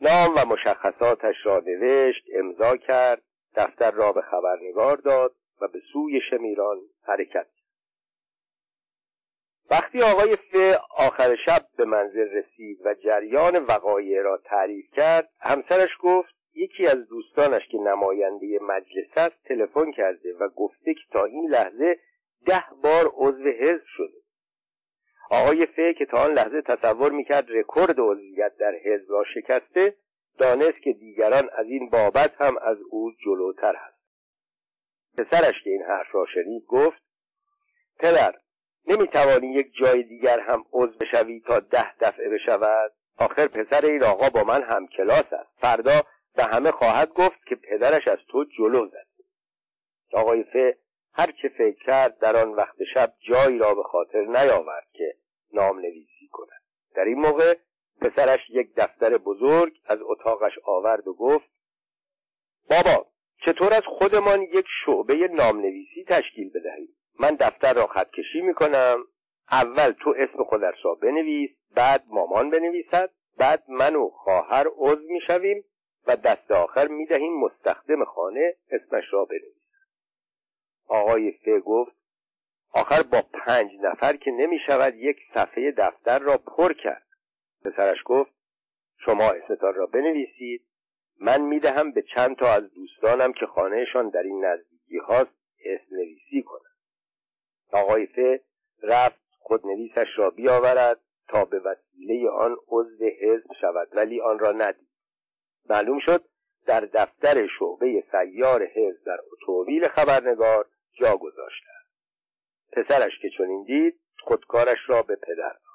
نام 0.00 0.30
و 0.36 0.52
مشخصاتش 0.52 1.36
را 1.44 1.62
نوشت 1.66 2.24
امضا 2.34 2.76
کرد 2.76 3.22
دفتر 3.56 3.90
را 3.90 4.12
به 4.12 4.22
خبرنگار 4.22 4.96
داد 4.96 5.34
و 5.60 5.68
به 5.68 5.80
سوی 5.92 6.20
شمیران 6.30 6.76
حرکت 7.02 7.46
وقتی 9.70 10.02
آقای 10.02 10.36
ف 10.36 10.76
آخر 10.96 11.36
شب 11.46 11.62
به 11.76 11.84
منزل 11.84 12.28
رسید 12.28 12.78
و 12.84 12.94
جریان 12.94 13.56
وقایع 13.56 14.22
را 14.22 14.36
تعریف 14.44 14.90
کرد 14.92 15.28
همسرش 15.40 15.90
گفت 16.00 16.34
یکی 16.54 16.86
از 16.86 17.08
دوستانش 17.08 17.62
که 17.70 17.78
نماینده 17.78 18.58
مجلس 18.62 19.10
است 19.16 19.44
تلفن 19.44 19.92
کرده 19.92 20.34
و 20.40 20.48
گفته 20.48 20.94
که 20.94 21.00
تا 21.12 21.24
این 21.24 21.50
لحظه 21.50 21.98
ده 22.46 22.64
بار 22.82 23.12
عضو 23.14 23.48
حزب 23.60 23.84
شده. 23.86 24.21
آقای 25.32 25.66
ف 25.66 25.98
که 25.98 26.06
تا 26.06 26.18
آن 26.18 26.32
لحظه 26.32 26.62
تصور 26.62 27.12
می‌کرد 27.12 27.46
رکورد 27.48 27.94
عضویت 27.98 28.56
در 28.56 28.74
حزب 28.84 29.10
را 29.10 29.24
شکسته 29.34 29.94
دانست 30.38 30.82
که 30.82 30.92
دیگران 30.92 31.50
از 31.52 31.66
این 31.66 31.90
بابت 31.90 32.40
هم 32.40 32.56
از 32.58 32.76
او 32.90 33.12
جلوتر 33.24 33.74
هست. 33.76 33.98
پسرش 35.18 35.62
که 35.64 35.70
این 35.70 35.82
حرف 35.82 36.14
را 36.14 36.26
شنید 36.34 36.66
گفت 36.66 37.02
پدر 37.98 38.34
نمی‌توانی 38.86 39.46
یک 39.46 39.74
جای 39.74 40.02
دیگر 40.02 40.40
هم 40.40 40.64
عضو 40.72 40.98
بشوی 40.98 41.40
تا 41.40 41.60
ده 41.60 41.96
دفعه 42.00 42.28
بشود؟ 42.28 42.92
آخر 43.18 43.46
پسر 43.46 43.86
این 43.86 44.04
آقا 44.04 44.30
با 44.30 44.44
من 44.44 44.62
هم 44.62 44.86
کلاس 44.86 45.32
است. 45.32 45.50
فردا 45.60 46.02
به 46.36 46.44
همه 46.44 46.70
خواهد 46.70 47.08
گفت 47.08 47.46
که 47.46 47.54
پدرش 47.54 48.08
از 48.08 48.18
تو 48.28 48.44
جلو 48.44 48.86
زد. 48.86 49.06
آقای 50.12 50.42
ف 50.42 50.76
هر 51.14 51.32
چه 51.42 51.48
فکر 51.48 51.84
کرد 51.84 52.18
در 52.18 52.36
آن 52.36 52.50
وقت 52.50 52.76
شب 52.94 53.12
جایی 53.20 53.58
را 53.58 53.74
به 53.74 53.82
خاطر 53.82 54.24
نیاورد 54.24 54.88
که 54.92 55.14
نام 55.52 55.78
نویسی 55.78 56.28
کند. 56.32 56.62
در 56.94 57.04
این 57.04 57.18
موقع 57.18 57.54
پسرش 58.00 58.40
یک 58.50 58.74
دفتر 58.76 59.18
بزرگ 59.18 59.72
از 59.86 59.98
اتاقش 60.02 60.52
آورد 60.64 61.08
و 61.08 61.14
گفت 61.14 61.50
بابا 62.70 63.06
چطور 63.46 63.74
از 63.74 63.82
خودمان 63.86 64.42
یک 64.42 64.66
شعبه 64.84 65.14
نامنویسی 65.14 66.04
تشکیل 66.08 66.50
بدهیم؟ 66.50 66.88
من 67.20 67.36
دفتر 67.40 67.74
را 67.74 67.86
خط 67.86 68.10
کشی 68.10 68.40
می‌کنم. 68.40 69.04
اول 69.52 69.90
تو 69.90 70.14
اسم 70.18 70.44
خودش 70.44 70.74
را 70.84 70.94
بنویس 70.94 71.50
بعد 71.74 72.04
مامان 72.08 72.50
بنویسد 72.50 73.10
بعد 73.38 73.64
من 73.68 73.96
و 73.96 74.08
خواهر 74.08 74.66
عضو 74.76 75.02
می‌شویم 75.08 75.64
و 76.06 76.16
دست 76.16 76.50
آخر 76.50 76.88
می‌دهیم 76.88 77.40
مستخدم 77.40 78.04
خانه 78.04 78.54
اسمش 78.70 79.04
را 79.12 79.24
بنویسد 79.24 79.61
آقای 80.92 81.32
ف 81.32 81.48
گفت 81.64 81.92
آخر 82.74 83.02
با 83.02 83.22
پنج 83.32 83.70
نفر 83.80 84.16
که 84.16 84.30
نمی 84.30 84.58
شود 84.66 84.94
یک 84.94 85.16
صفحه 85.34 85.70
دفتر 85.78 86.18
را 86.18 86.38
پر 86.38 86.72
کرد. 86.72 87.06
پسرش 87.64 87.98
گفت 88.04 88.32
شما 88.98 89.30
اسمتان 89.30 89.74
را 89.74 89.86
بنویسید 89.86 90.62
من 91.20 91.40
می‌دهم 91.40 91.92
به 91.92 92.02
چند 92.02 92.36
تا 92.36 92.46
از 92.46 92.74
دوستانم 92.74 93.32
که 93.32 93.46
خانهشان 93.46 94.08
در 94.08 94.22
این 94.22 94.44
نزدیکی 94.44 94.98
هاست 94.98 95.34
اسم 95.64 95.96
نویسی 95.96 96.42
کنند. 96.42 96.76
آقای 97.72 98.06
ف 98.06 98.18
رفت 98.82 99.22
خودنویسش 99.38 100.08
را 100.16 100.30
بیاورد 100.30 101.00
تا 101.28 101.44
به 101.44 101.58
وسیله 101.58 102.30
آن 102.30 102.56
عضو 102.68 103.04
حزب 103.04 103.52
شود 103.60 103.88
ولی 103.92 104.20
آن 104.20 104.38
را 104.38 104.52
ندید. 104.52 104.88
معلوم 105.70 105.98
شد 105.98 106.24
در 106.66 106.80
دفتر 106.80 107.46
شعبه 107.58 108.04
سیار 108.10 108.66
حزب 108.66 109.04
در 109.06 109.18
اتومبیل 109.32 109.88
خبرنگار 109.88 110.66
جا 111.00 111.16
گذاشته 111.16 111.72
پسرش 112.72 113.12
که 113.22 113.30
چنین 113.38 113.64
دید 113.64 114.00
خودکارش 114.22 114.78
را 114.86 115.02
به 115.02 115.16
پدر 115.16 115.52
داد. 115.52 115.72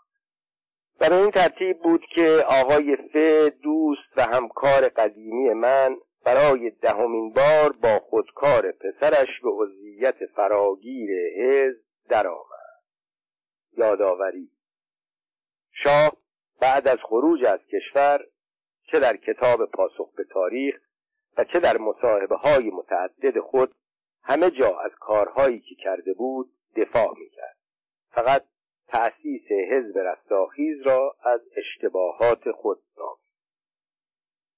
و 1.01 1.13
این 1.13 1.31
ترتیب 1.31 1.79
بود 1.79 2.05
که 2.15 2.43
آقای 2.47 2.95
ف 2.95 3.15
دوست 3.63 4.17
و 4.17 4.21
همکار 4.21 4.89
قدیمی 4.89 5.53
من 5.53 5.97
برای 6.25 6.69
دهمین 6.69 7.33
بار 7.33 7.71
با 7.71 7.99
خودکار 7.99 8.71
پسرش 8.71 9.41
به 9.43 9.49
عضویت 9.49 10.25
فراگیر 10.35 11.09
حزب 11.37 11.81
درآمد. 12.09 12.57
یادآوری. 13.77 14.51
شاه 15.83 16.11
بعد 16.61 16.87
از 16.87 16.97
خروج 17.03 17.45
از 17.45 17.59
کشور 17.73 18.25
چه 18.91 18.99
در 18.99 19.17
کتاب 19.17 19.65
پاسخ 19.65 20.13
به 20.15 20.23
تاریخ 20.23 20.75
و 21.37 21.43
چه 21.43 21.59
در 21.59 21.77
مصاحبه 21.77 22.35
های 22.35 22.69
متعدد 22.69 23.39
خود 23.39 23.75
همه 24.29 24.51
جا 24.51 24.79
از 24.79 24.91
کارهایی 24.99 25.59
که 25.59 25.75
کرده 25.75 26.13
بود 26.13 26.49
دفاع 26.75 27.13
می‌کرد. 27.19 27.57
فقط 28.11 28.43
تأسیس 28.87 29.51
حزب 29.71 29.97
رستاخیز 29.97 30.81
را 30.81 31.15
از 31.23 31.41
اشتباهات 31.57 32.51
خود 32.51 32.79
نامید 32.97 33.26